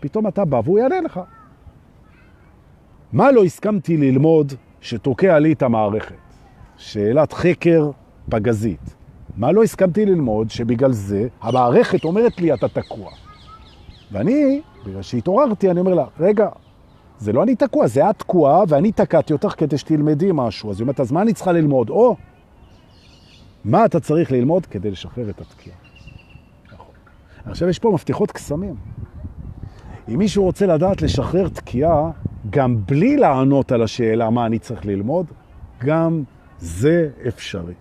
פתאום 0.00 0.26
אתה 0.26 0.44
בא 0.44 0.60
והוא 0.64 0.78
יענה 0.78 1.00
לך. 1.00 1.20
מה 3.12 3.32
לא 3.32 3.44
הסכמתי 3.44 3.96
ללמוד 3.96 4.52
שתוקע 4.80 5.38
לי 5.38 5.52
את 5.52 5.62
המערכת? 5.62 6.14
שאלת 6.76 7.32
חקר 7.32 7.90
פגזית. 8.30 8.94
מה 9.36 9.52
לא 9.52 9.62
הסכמתי 9.62 10.06
ללמוד 10.06 10.50
שבגלל 10.50 10.92
זה 10.92 11.28
המערכת 11.40 12.04
אומרת 12.04 12.40
לי 12.40 12.54
אתה 12.54 12.68
תקוע. 12.68 13.10
ואני, 14.12 14.60
בגלל 14.86 15.02
שהתעוררתי, 15.02 15.70
אני 15.70 15.80
אומר 15.80 15.94
לה, 15.94 16.04
רגע, 16.20 16.48
זה 17.18 17.32
לא 17.32 17.42
אני 17.42 17.54
תקוע, 17.54 17.86
זה 17.86 18.10
את 18.10 18.18
תקועה 18.18 18.62
ואני 18.68 18.92
תקעתי 18.92 19.32
אותך 19.32 19.54
כדי 19.56 19.78
שתלמדי 19.78 20.30
משהו. 20.34 20.70
אז 20.70 20.76
היא 20.76 20.82
אומרת, 20.82 21.00
אז 21.00 21.12
מה 21.12 21.22
אני 21.22 21.32
צריכה 21.32 21.52
ללמוד? 21.52 21.90
או, 21.90 22.16
מה 23.68 23.84
אתה 23.84 24.00
צריך 24.00 24.32
ללמוד 24.32 24.66
כדי 24.66 24.90
לשחרר 24.90 25.30
את 25.30 25.40
התקיעה? 25.40 25.76
עכשיו 27.44 27.68
יש 27.68 27.78
פה 27.78 27.90
מפתחות 27.94 28.30
קסמים. 28.30 28.74
אם 30.08 30.18
מישהו 30.18 30.44
רוצה 30.44 30.66
לדעת 30.66 31.02
לשחרר 31.02 31.48
תקיעה, 31.48 32.10
גם 32.50 32.86
בלי 32.86 33.16
לענות 33.16 33.72
על 33.72 33.82
השאלה 33.82 34.30
מה 34.30 34.46
אני 34.46 34.58
צריך 34.58 34.86
ללמוד, 34.86 35.26
גם 35.84 36.22
זה 36.58 37.10
אפשרי. 37.28 37.74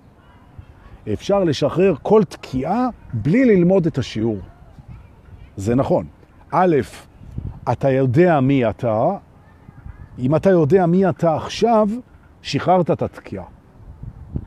אפשר 1.13 1.43
לשחרר 1.43 1.93
כל 2.01 2.23
תקיעה 2.23 2.87
בלי 3.13 3.45
ללמוד 3.45 3.85
את 3.85 3.97
השיעור. 3.97 4.39
זה 5.57 5.75
נכון. 5.75 6.05
א', 6.51 6.75
אתה 7.71 7.91
יודע 7.91 8.39
מי 8.39 8.69
אתה, 8.69 9.11
אם 10.19 10.35
אתה 10.35 10.49
יודע 10.49 10.85
מי 10.85 11.09
אתה 11.09 11.35
עכשיו, 11.35 11.89
שחררת 12.41 12.91
את 12.91 13.01
התקיעה. 13.01 13.56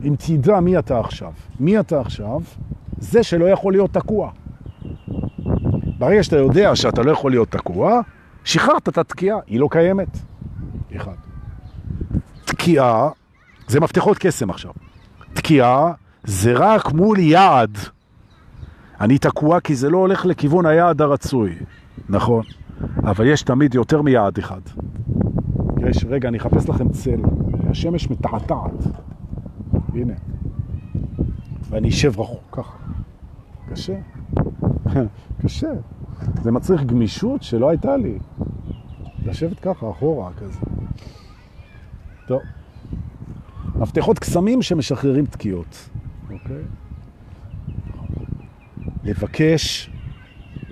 אם 0.03 0.15
תדע 0.19 0.59
מי 0.59 0.79
אתה 0.79 0.99
עכשיו, 0.99 1.31
מי 1.59 1.79
אתה 1.79 2.01
עכשיו, 2.01 2.41
זה 2.97 3.23
שלא 3.23 3.45
יכול 3.45 3.73
להיות 3.73 3.93
תקוע. 3.93 4.31
ברגע 5.99 6.23
שאתה 6.23 6.37
יודע 6.37 6.75
שאתה 6.75 7.01
לא 7.01 7.11
יכול 7.11 7.31
להיות 7.31 7.51
תקוע, 7.51 8.01
שחררת 8.43 8.89
את 8.89 8.97
התקיעה, 8.97 9.39
היא 9.47 9.59
לא 9.59 9.67
קיימת. 9.71 10.17
אחד. 10.95 11.15
תקיעה, 12.45 13.09
זה 13.67 13.79
מפתחות 13.79 14.17
קסם 14.17 14.49
עכשיו. 14.49 14.71
תקיעה 15.33 15.93
זה 16.23 16.53
רק 16.55 16.91
מול 16.91 17.19
יעד. 17.19 17.77
אני 19.01 19.17
תקוע 19.17 19.59
כי 19.59 19.75
זה 19.75 19.89
לא 19.89 19.97
הולך 19.97 20.25
לכיוון 20.25 20.65
היעד 20.65 21.01
הרצוי. 21.01 21.55
נכון, 22.09 22.43
אבל 23.03 23.27
יש 23.27 23.41
תמיד 23.41 23.75
יותר 23.75 24.01
מיעד 24.01 24.37
אחד. 24.37 24.61
יש, 25.87 26.05
רגע, 26.09 26.29
אני 26.29 26.37
אחפש 26.37 26.69
לכם 26.69 26.89
צל. 26.89 27.21
השמש 27.69 28.09
מתעתעת. 28.09 28.87
הנה. 29.93 30.13
ואני 31.69 31.89
אשב 31.89 32.19
רחוק, 32.19 32.43
ככה. 32.51 32.77
קשה. 33.69 33.97
קשה. 35.41 35.71
זה 36.43 36.51
מצריך 36.51 36.83
גמישות 36.83 37.43
שלא 37.43 37.69
הייתה 37.69 37.97
לי. 37.97 38.19
לשבת 39.25 39.59
ככה, 39.59 39.89
אחורה, 39.89 40.31
כזה. 40.33 40.59
טוב. 42.27 42.41
מפתחות 43.75 44.19
קסמים 44.19 44.61
שמשחררים 44.61 45.25
תקיעות, 45.25 45.89
אוקיי? 46.31 46.63
לבקש 49.03 49.89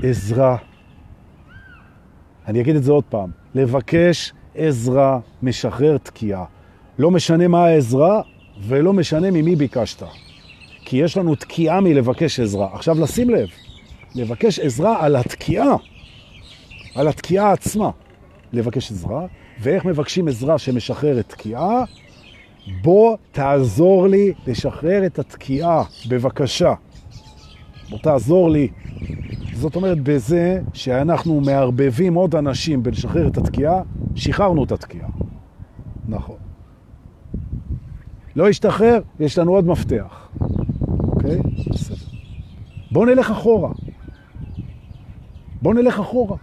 עזרה. 0.03 0.57
אני 2.47 2.61
אגיד 2.61 2.75
את 2.75 2.83
זה 2.83 2.91
עוד 2.91 3.03
פעם. 3.03 3.31
לבקש 3.55 4.33
עזרה 4.55 5.19
משחרר 5.43 5.97
תקיעה. 5.97 6.45
לא 6.99 7.11
משנה 7.11 7.47
מה 7.47 7.65
העזרה 7.65 8.21
ולא 8.61 8.93
משנה 8.93 9.31
ממי 9.31 9.55
ביקשת. 9.55 10.03
כי 10.85 10.97
יש 10.97 11.17
לנו 11.17 11.35
תקיעה 11.35 11.81
מלבקש 11.81 12.39
עזרה. 12.39 12.69
עכשיו 12.73 12.99
לשים 12.99 13.29
לב, 13.29 13.47
לבקש 14.15 14.59
עזרה 14.59 15.05
על 15.05 15.15
התקיעה, 15.15 15.75
על 16.95 17.07
התקיעה 17.07 17.51
עצמה. 17.51 17.89
לבקש 18.53 18.91
עזרה, 18.91 19.25
ואיך 19.59 19.85
מבקשים 19.85 20.27
עזרה 20.27 20.57
שמשחררת 20.57 21.29
תקיעה? 21.29 21.83
בוא 22.81 23.17
תעזור 23.31 24.07
לי 24.07 24.33
לשחרר 24.47 25.05
את 25.05 25.19
התקיעה, 25.19 25.83
בבקשה. 26.09 26.73
בוא 27.89 27.97
תעזור 27.97 28.49
לי. 28.49 28.67
זאת 29.53 29.75
אומרת, 29.75 29.99
בזה 30.03 30.61
שאנחנו 30.73 31.41
מערבבים 31.41 32.13
עוד 32.13 32.35
אנשים 32.35 32.83
בלשחרר 32.83 33.27
את 33.27 33.37
התקיעה, 33.37 33.81
שחררנו 34.15 34.63
את 34.63 34.71
התקיעה. 34.71 35.09
נכון. 36.07 36.48
לא 38.35 38.49
ישתחרר, 38.49 38.99
יש 39.19 39.37
לנו 39.37 39.51
עוד 39.51 39.67
מפתח. 39.67 40.29
אוקיי? 41.01 41.39
בואו 42.91 43.05
נלך 43.05 43.31
אחורה. 43.31 43.71
בואו 45.61 45.73
נלך 45.73 45.99
אחורה. 45.99 46.37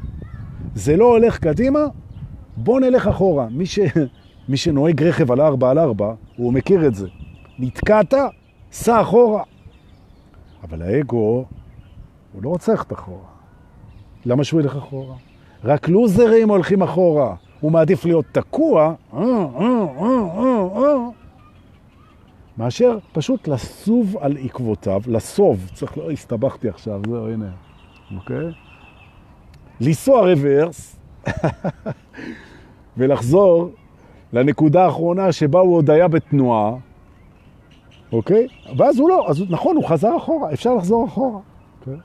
זה 0.74 0.96
לא 0.96 1.04
הולך 1.04 1.38
קדימה, 1.38 1.80
בואו 2.56 2.78
נלך 2.78 3.06
אחורה. 3.06 3.48
מי, 3.50 3.66
ש... 3.66 3.78
מי 4.48 4.56
שנוהג 4.56 5.02
רכב 5.02 5.32
על 5.32 5.40
4 5.40 5.70
על 5.70 5.78
4, 5.78 6.14
הוא 6.36 6.52
מכיר 6.52 6.86
את 6.86 6.94
זה. 6.94 7.08
נתקעת, 7.58 8.14
סע 8.72 9.00
אחורה. 9.00 9.42
אבל 10.62 10.82
האגו, 10.82 11.44
הוא 12.32 12.42
לא 12.42 12.48
רוצה 12.48 12.72
ללכת 12.72 12.92
אחורה. 12.92 13.28
למה 14.26 14.44
שהוא 14.44 14.60
ילך 14.60 14.76
אחורה? 14.76 15.14
רק 15.64 15.88
לוזרים 15.88 16.48
הולכים 16.48 16.82
אחורה. 16.82 17.34
הוא 17.60 17.72
מעדיף 17.72 18.04
להיות 18.04 18.24
תקוע, 18.32 18.94
אה, 19.14 19.20
אה, 19.20 19.84
אה, 20.76 20.96
מאשר 22.58 22.98
פשוט 23.12 23.48
לסוב 23.48 24.16
על 24.20 24.36
עקבותיו, 24.44 25.02
לסוב, 25.06 25.70
צריך, 25.74 25.98
לא 25.98 26.10
הסתבכתי 26.10 26.68
עכשיו, 26.68 27.00
זהו, 27.06 27.28
הנה, 27.28 27.50
אוקיי? 28.16 28.46
לנסוע 29.80 30.20
רוורס 30.20 30.98
ולחזור 32.96 33.70
לנקודה 34.32 34.84
האחרונה 34.84 35.32
שבה 35.32 35.60
הוא 35.60 35.76
עוד 35.76 35.90
היה 35.90 36.08
בתנועה, 36.08 36.74
אוקיי? 38.12 38.46
ואז 38.76 38.98
הוא 38.98 39.08
לא, 39.08 39.26
אז 39.30 39.42
נכון, 39.50 39.76
הוא 39.76 39.88
חזר 39.88 40.16
אחורה, 40.16 40.52
אפשר 40.52 40.74
לחזור 40.74 41.06
אחורה, 41.06 41.40
אוקיי? 41.80 41.96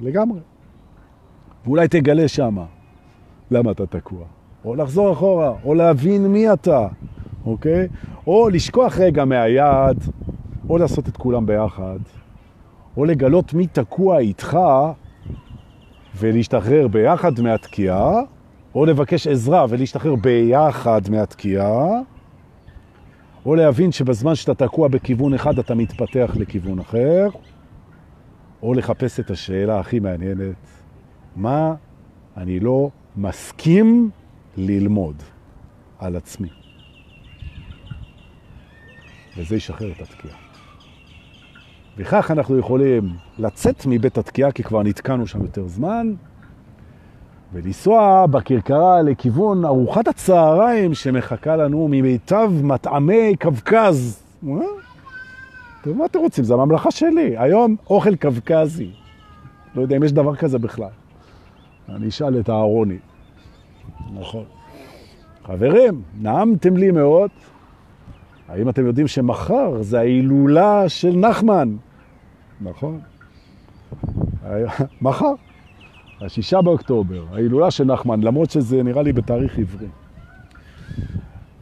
לגמרי. 0.00 0.40
ואולי 1.64 1.88
תגלה 1.88 2.28
שמה 2.28 2.64
למה 3.50 3.70
אתה 3.70 3.86
תקוע. 3.86 4.24
או 4.64 4.74
לחזור 4.74 5.12
אחורה, 5.12 5.52
או 5.64 5.74
להבין 5.74 6.26
מי 6.26 6.52
אתה, 6.52 6.88
אוקיי? 7.46 7.88
או 8.26 8.48
לשכוח 8.48 8.98
רגע 8.98 9.24
מהיעד, 9.24 10.04
או 10.68 10.78
לעשות 10.78 11.08
את 11.08 11.16
כולם 11.16 11.46
ביחד, 11.46 11.98
או 12.96 13.04
לגלות 13.04 13.54
מי 13.54 13.66
תקוע 13.66 14.18
איתך 14.18 14.58
ולהשתחרר 16.16 16.88
ביחד 16.88 17.40
מהתקיעה, 17.40 18.20
או 18.74 18.86
לבקש 18.86 19.26
עזרה 19.26 19.66
ולהשתחרר 19.68 20.14
ביחד 20.14 21.00
מהתקיעה, 21.10 21.88
או 23.46 23.54
להבין 23.54 23.92
שבזמן 23.92 24.34
שאתה 24.34 24.54
תקוע 24.54 24.88
בכיוון 24.88 25.34
אחד 25.34 25.58
אתה 25.58 25.74
מתפתח 25.74 26.32
לכיוון 26.34 26.78
אחר, 26.78 27.28
או 28.62 28.74
לחפש 28.74 29.20
את 29.20 29.30
השאלה 29.30 29.80
הכי 29.80 30.00
מעניינת, 30.00 30.56
מה 31.36 31.74
אני 32.36 32.60
לא 32.60 32.90
מסכים 33.16 34.10
ללמוד 34.56 35.22
על 35.98 36.16
עצמי. 36.16 36.63
וזה 39.36 39.56
ישחרר 39.56 39.90
את 39.92 40.00
התקיעה. 40.00 40.34
וכך 41.96 42.30
אנחנו 42.30 42.58
יכולים 42.58 43.08
לצאת 43.38 43.86
מבית 43.86 44.18
התקיעה, 44.18 44.52
כי 44.52 44.62
כבר 44.62 44.82
נתקענו 44.82 45.26
שם 45.26 45.42
יותר 45.42 45.68
זמן, 45.68 46.14
ולנסוע 47.52 48.26
בקרקרה 48.26 49.02
לכיוון 49.02 49.64
ארוחת 49.64 50.08
הצהריים 50.08 50.94
שמחכה 50.94 51.56
לנו 51.56 51.88
ממיטב 51.90 52.50
מטעמי 52.62 53.36
קווקז. 53.40 54.22
טוב, 55.82 55.96
מה 55.96 56.04
אתם 56.04 56.18
רוצים? 56.18 56.44
זה 56.44 56.54
הממלכה 56.54 56.90
שלי. 56.90 57.38
היום 57.38 57.76
אוכל 57.90 58.16
קווקזי. 58.16 58.90
לא 59.74 59.82
יודע 59.82 59.96
אם 59.96 60.02
יש 60.02 60.12
דבר 60.12 60.36
כזה 60.36 60.58
בכלל. 60.58 60.88
אני 61.88 62.08
אשאל 62.08 62.40
את 62.40 62.50
אהרוני. 62.50 62.98
נכון. 64.14 64.44
חברים, 65.46 66.02
נעמתם 66.20 66.76
לי 66.76 66.90
מאוד. 66.90 67.30
האם 68.54 68.68
אתם 68.68 68.86
יודעים 68.86 69.06
שמחר 69.06 69.82
זה 69.82 69.98
ההילולה 69.98 70.88
של 70.88 71.16
נחמן? 71.16 71.76
נכון. 72.60 73.00
מחר, 75.00 75.32
השישה 76.20 76.62
באוקטובר, 76.62 77.24
ההילולה 77.32 77.70
של 77.70 77.84
נחמן, 77.84 78.20
למרות 78.20 78.50
שזה 78.50 78.82
נראה 78.82 79.02
לי 79.02 79.12
בתאריך 79.12 79.58
עברי. 79.58 79.86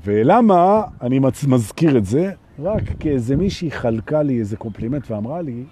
ולמה 0.04 0.82
אני 1.02 1.20
מזכיר 1.48 1.98
את 1.98 2.04
זה? 2.04 2.32
רק 2.58 2.82
כאיזה 3.00 3.36
מישהי 3.36 3.70
חלקה 3.70 4.22
לי 4.22 4.38
איזה 4.38 4.56
קומפלימנט 4.56 5.10
ואמרה 5.10 5.42
לי, 5.42 5.64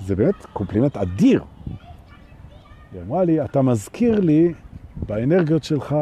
זה 0.00 0.16
באמת 0.16 0.46
קומפלימנט 0.52 0.96
אדיר. 0.96 1.42
היא 2.92 3.00
אמרה 3.06 3.24
לי, 3.24 3.44
אתה 3.44 3.62
מזכיר 3.62 4.20
לי 4.20 4.52
באנרגיות 5.06 5.64
שלך 5.64 5.96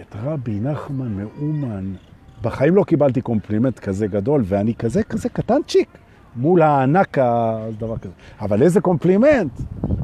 את 0.00 0.16
רבי 0.22 0.60
נחמן 0.60 1.12
מאומן. 1.12 1.92
בחיים 2.46 2.74
לא 2.74 2.84
קיבלתי 2.84 3.20
קומפלימנט 3.20 3.78
כזה 3.78 4.06
גדול, 4.06 4.42
ואני 4.44 4.74
כזה 4.74 5.02
כזה 5.02 5.28
קטנצ'יק 5.28 5.88
מול 6.36 6.62
הענק 6.62 7.18
הדבר 7.20 7.98
כזה. 7.98 8.12
אבל 8.40 8.62
איזה 8.62 8.80
קומפלימנט! 8.80 9.52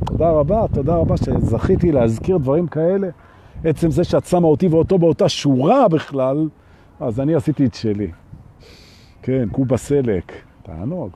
תודה 0.07 0.31
רבה, 0.31 0.65
תודה 0.75 0.95
רבה 0.95 1.17
שזכיתי 1.17 1.93
להזכיר 1.93 2.39
דברים 2.39 2.67
כאלה. 2.67 3.09
עצם 3.65 3.91
זה 3.91 4.05
שאת 4.05 4.25
שמה 4.25 4.47
אותי 4.47 4.69
ואותו 4.69 4.99
באותה 4.99 5.29
שורה 5.29 5.89
בכלל, 5.89 6.49
אז 7.01 7.21
אני 7.21 7.35
עשיתי 7.35 7.67
את 7.67 7.75
שלי. 7.75 8.11
כן, 9.23 9.49
קובה 9.53 9.77
סלק, 9.77 10.33
תענוג. 10.63 11.11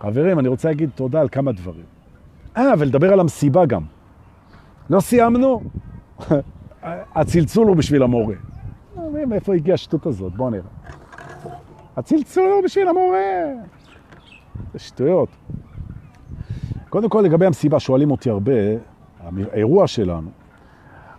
חברים, 0.00 0.38
אני 0.38 0.48
רוצה 0.48 0.68
להגיד 0.68 0.90
תודה 0.94 1.20
על 1.20 1.28
כמה 1.28 1.52
דברים. 1.52 1.84
אה, 2.56 2.72
ולדבר 2.78 3.12
על 3.12 3.20
המסיבה 3.20 3.66
גם. 3.66 3.82
לא 4.90 5.00
סיימנו? 5.00 5.62
הצלצול 7.14 7.68
הוא 7.68 7.76
בשביל 7.76 8.02
המורה. 8.02 8.34
מאיפה 9.26 9.54
הגיעה 9.54 9.74
השטות 9.74 10.06
הזאת? 10.06 10.32
בואו 10.32 10.50
נראה. 10.50 10.64
הצלצול 11.96 12.62
בשביל 12.64 12.88
המורה. 12.88 13.44
זה 14.72 14.78
שטויות. 14.78 15.28
קודם 16.88 17.08
כל, 17.08 17.20
לגבי 17.20 17.46
המסיבה, 17.46 17.80
שואלים 17.80 18.10
אותי 18.10 18.30
הרבה, 18.30 18.52
האירוע 19.52 19.86
שלנו, 19.86 20.30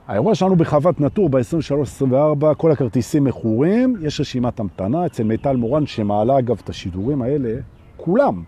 האירוע 0.07 0.35
שלנו 0.35 0.55
בחוות 0.55 1.01
נטור 1.01 1.29
ב-23-24, 1.29 2.53
כל 2.57 2.71
הכרטיסים 2.71 3.23
מכורים, 3.23 3.95
יש 4.01 4.19
רשימת 4.19 4.59
המתנה 4.59 5.05
אצל 5.05 5.23
מיטל 5.23 5.55
מורן 5.55 5.85
שמעלה 5.85 6.39
אגב 6.39 6.61
את 6.63 6.69
השידורים 6.69 7.21
האלה, 7.21 7.59
כולם, 7.97 8.43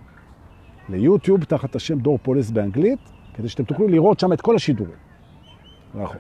ליוטיוב 0.90 1.44
תחת 1.44 1.76
השם 1.76 2.00
דור 2.00 2.20
פולס 2.24 2.52
באנגלית, 2.52 3.00
כדי 3.34 3.50
שאתם 3.50 3.64
תוכלו 3.64 3.88
לראות 3.88 4.20
שם 4.20 4.34
את 4.34 4.42
כל 4.42 4.56
השידורים. 4.56 4.96
נכון. 5.96 6.18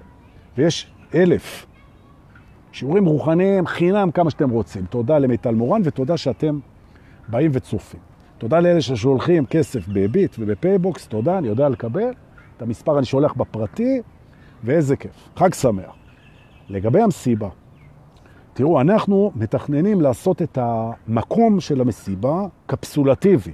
ויש 0.58 0.92
אלף 1.16 1.66
שיעורים 2.76 3.06
רוחניים 3.06 3.68
חינם 3.68 4.12
כמה 4.12 4.30
שאתם 4.30 4.50
רוצים. 4.50 4.86
תודה 4.86 5.20
למיטל 5.20 5.56
מורן 5.56 5.82
ותודה 5.84 6.18
שאתם 6.18 6.60
באים 7.28 7.52
וצופים. 7.54 8.00
תודה 8.38 8.60
לאלה 8.60 8.82
ששולחים 8.82 9.46
כסף 9.46 9.88
בביט 9.88 10.36
ובפייבוקס, 10.40 11.08
תודה, 11.08 11.38
אני 11.38 11.48
יודע 11.48 11.70
לקבל. 11.70 12.10
את 12.58 12.62
המספר 12.62 12.98
אני 12.98 13.06
שולח 13.06 13.34
בפרטי, 13.34 14.02
ואיזה 14.64 14.96
כיף. 14.96 15.30
חג 15.36 15.54
שמח. 15.54 15.96
לגבי 16.70 17.02
המסיבה, 17.02 17.50
תראו, 18.54 18.82
אנחנו 18.82 19.32
מתכננים 19.36 20.02
לעשות 20.02 20.42
את 20.42 20.58
המקום 20.62 21.60
של 21.60 21.82
המסיבה 21.82 22.46
קפסולטיבי. 22.66 23.52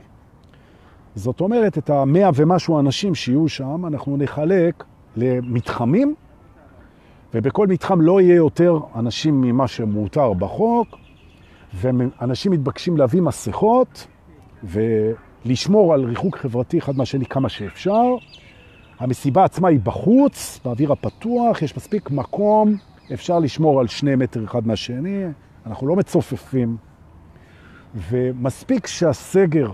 זאת 1.16 1.42
אומרת, 1.42 1.78
את 1.78 1.90
המאה 1.90 2.30
ומשהו 2.36 2.80
אנשים 2.80 3.16
שיהיו 3.16 3.50
שם, 3.50 3.86
אנחנו 3.86 4.18
נחלק 4.18 4.84
למתחמים, 5.16 6.16
ובכל 7.34 7.68
מתחם 7.68 8.02
לא 8.02 8.22
יהיה 8.22 8.36
יותר 8.36 8.80
אנשים 8.96 9.42
ממה 9.42 9.68
שמותר 9.68 10.34
בחוק, 10.34 10.88
ואנשים 11.74 12.52
מתבקשים 12.52 12.98
להביא 12.98 13.22
מסכות 13.22 14.08
ולשמור 14.64 15.94
על 15.94 16.06
ריחוק 16.06 16.38
חברתי 16.38 16.80
אחד 16.80 16.98
מהשני 16.98 17.26
כמה 17.26 17.50
שאפשר. 17.50 18.04
המסיבה 19.00 19.44
עצמה 19.44 19.68
היא 19.68 19.80
בחוץ, 19.84 20.60
באוויר 20.66 20.92
הפתוח, 20.92 21.62
יש 21.62 21.78
מספיק 21.78 22.12
מקום, 22.12 22.78
אפשר 23.14 23.40
לשמור 23.40 23.80
על 23.80 23.88
שני 23.88 24.16
מטר 24.16 24.44
אחד 24.46 24.68
מהשני, 24.68 25.24
אנחנו 25.66 25.88
לא 25.88 25.96
מצופפים, 25.96 26.78
ומספיק 27.96 28.88
שהסגר 28.88 29.72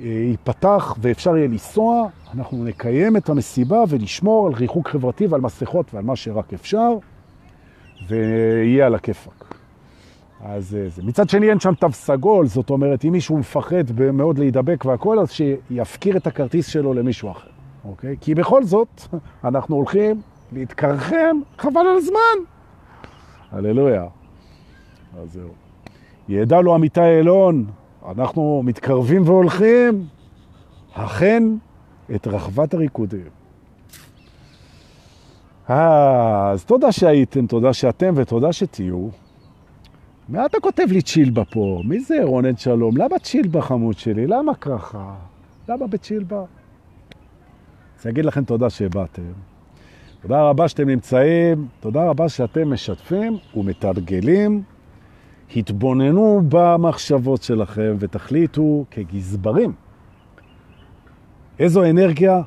ייפתח 0.00 0.96
ואפשר 1.00 1.36
יהיה 1.36 1.48
לנסוע, 1.48 2.08
אנחנו 2.34 2.64
נקיים 2.64 3.16
את 3.16 3.28
המסיבה 3.28 3.84
ונשמור 3.88 4.46
על 4.46 4.52
ריחוק 4.52 4.88
חברתי 4.88 5.26
ועל 5.26 5.40
מסכות 5.40 5.94
ועל 5.94 6.04
מה 6.04 6.16
שרק 6.16 6.52
אפשר, 6.52 6.90
ויהיה 8.08 8.86
על 8.86 8.94
הכיפק. 8.94 9.54
אז 10.44 10.76
אה, 10.76 10.88
זה. 10.88 11.02
מצד 11.02 11.28
שני 11.28 11.50
אין 11.50 11.60
שם 11.60 11.74
תו 11.74 11.92
סגול, 11.92 12.46
זאת 12.46 12.70
אומרת, 12.70 13.04
אם 13.04 13.12
מישהו 13.12 13.38
מפחד 13.38 14.00
מאוד 14.12 14.38
להידבק 14.38 14.84
והכל, 14.84 15.18
אז 15.18 15.30
שיפקיר 15.30 16.16
את 16.16 16.26
הכרטיס 16.26 16.66
שלו 16.66 16.94
למישהו 16.94 17.30
אחר, 17.30 17.48
אוקיי? 17.84 18.16
כי 18.20 18.34
בכל 18.34 18.64
זאת, 18.64 19.02
אנחנו 19.44 19.76
הולכים 19.76 20.20
להתקרחם, 20.52 21.40
חבל 21.58 21.80
על 21.80 21.96
הזמן. 21.96 22.38
הללויה. 23.52 24.06
אז 25.22 25.32
זהו. 25.32 25.48
ידע 26.28 26.60
לו 26.60 26.74
עמיתי 26.74 27.00
אלון, 27.00 27.64
אנחנו 28.16 28.62
מתקרבים 28.64 29.22
והולכים, 29.24 30.06
אכן, 30.92 31.42
את 32.14 32.26
רחבת 32.26 32.74
הריקודים. 32.74 33.28
אז 35.68 36.64
תודה 36.64 36.92
שהייתם, 36.92 37.46
תודה 37.46 37.72
שאתם 37.72 38.14
ותודה 38.16 38.52
שתהיו. 38.52 39.08
מה 40.28 40.46
אתה 40.46 40.60
כותב 40.60 40.84
לי 40.90 41.02
צ'ילבה 41.02 41.44
פה? 41.44 41.82
מי 41.84 42.00
זה 42.00 42.18
רונן 42.22 42.56
שלום? 42.56 42.96
למה 42.96 43.18
צ'ילבה 43.18 43.62
חמוד 43.62 43.98
שלי? 43.98 44.26
למה 44.26 44.54
ככה? 44.54 45.14
למה 45.68 45.86
בצ'ילבה? 45.86 46.44
אז 48.00 48.06
אגיד 48.06 48.24
לכם 48.24 48.44
תודה 48.44 48.70
שהבאתם. 48.70 49.32
תודה 50.22 50.42
רבה 50.42 50.68
שאתם 50.68 50.88
נמצאים, 50.88 51.68
תודה 51.80 52.04
רבה 52.04 52.28
שאתם 52.28 52.72
משתפים 52.72 53.38
ומתרגלים. 53.56 54.62
התבוננו 55.56 56.42
במחשבות 56.48 57.42
שלכם 57.42 57.96
ותחליטו 57.98 58.84
כגזברים 58.90 59.72
איזו 61.58 61.84
אנרגיה 61.84 62.42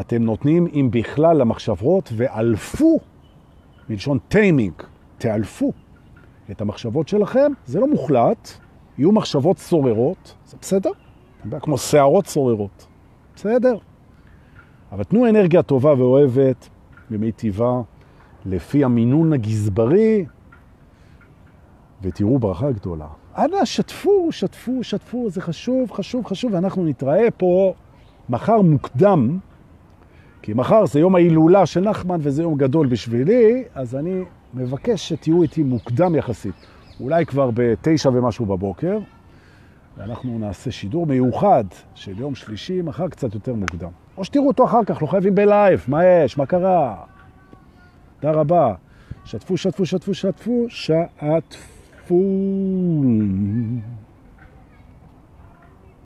אתם 0.00 0.22
נותנים, 0.22 0.66
אם 0.74 0.88
בכלל, 0.90 1.36
למחשבות, 1.36 2.12
ואלפו, 2.16 2.98
מלשון 3.88 4.18
טיימינג, 4.28 4.72
תאלפו 5.18 5.72
את 6.50 6.60
המחשבות 6.60 7.08
שלכם. 7.08 7.52
זה 7.66 7.80
לא 7.80 7.88
מוחלט, 7.88 8.48
יהיו 8.98 9.12
מחשבות 9.12 9.58
סוררות, 9.58 10.34
זה 10.46 10.56
בסדר? 10.60 10.90
כמו 11.60 11.78
שערות 11.78 12.26
סוררות, 12.26 12.86
בסדר. 13.36 13.76
אבל 14.92 15.04
תנו 15.04 15.28
אנרגיה 15.28 15.62
טובה 15.62 15.94
ואוהבת, 15.94 16.68
במיטיבה, 17.10 17.80
לפי 18.46 18.84
המינון 18.84 19.32
הגזברי, 19.32 20.24
ותראו 22.02 22.38
ברכה 22.38 22.72
גדולה. 22.72 23.06
אנא, 23.38 23.64
שתפו, 23.64 24.32
שתפו, 24.32 24.84
שתפו, 24.84 25.30
זה 25.30 25.40
חשוב, 25.40 25.92
חשוב, 25.92 26.26
חשוב, 26.26 26.54
ואנחנו 26.54 26.84
נתראה 26.84 27.30
פה 27.36 27.74
מחר 28.28 28.60
מוקדם, 28.60 29.38
כי 30.42 30.54
מחר 30.54 30.86
זה 30.86 31.00
יום 31.00 31.14
ההילולה 31.14 31.66
של 31.66 31.80
נחמן 31.80 32.18
וזה 32.22 32.42
יום 32.42 32.58
גדול 32.58 32.86
בשבילי, 32.86 33.64
אז 33.74 33.96
אני 33.96 34.22
מבקש 34.54 35.08
שתהיו 35.08 35.42
איתי 35.42 35.62
מוקדם 35.62 36.14
יחסית. 36.14 36.54
אולי 37.00 37.26
כבר 37.26 37.50
בתשע 37.54 38.08
ומשהו 38.08 38.46
בבוקר, 38.46 38.98
ואנחנו 39.96 40.38
נעשה 40.38 40.70
שידור 40.70 41.06
מיוחד 41.06 41.64
של 41.94 42.20
יום 42.20 42.34
שלישי, 42.34 42.82
מחר 42.82 43.08
קצת 43.08 43.34
יותר 43.34 43.54
מוקדם. 43.54 43.90
או 44.16 44.24
שתראו 44.24 44.46
אותו 44.46 44.64
אחר 44.64 44.84
כך, 44.86 45.02
לא 45.02 45.06
חייבים 45.06 45.34
בלייב, 45.34 45.84
מה 45.88 46.04
יש, 46.04 46.38
מה 46.38 46.46
קרה? 46.46 46.96
תודה 48.20 48.32
רבה. 48.32 48.74
שתפו, 49.24 49.56
שתפו, 49.56 49.86
שתפו, 49.86 50.14
שתפו, 50.14 50.66
שתפו. 50.68 51.79
Fool. 52.10 53.99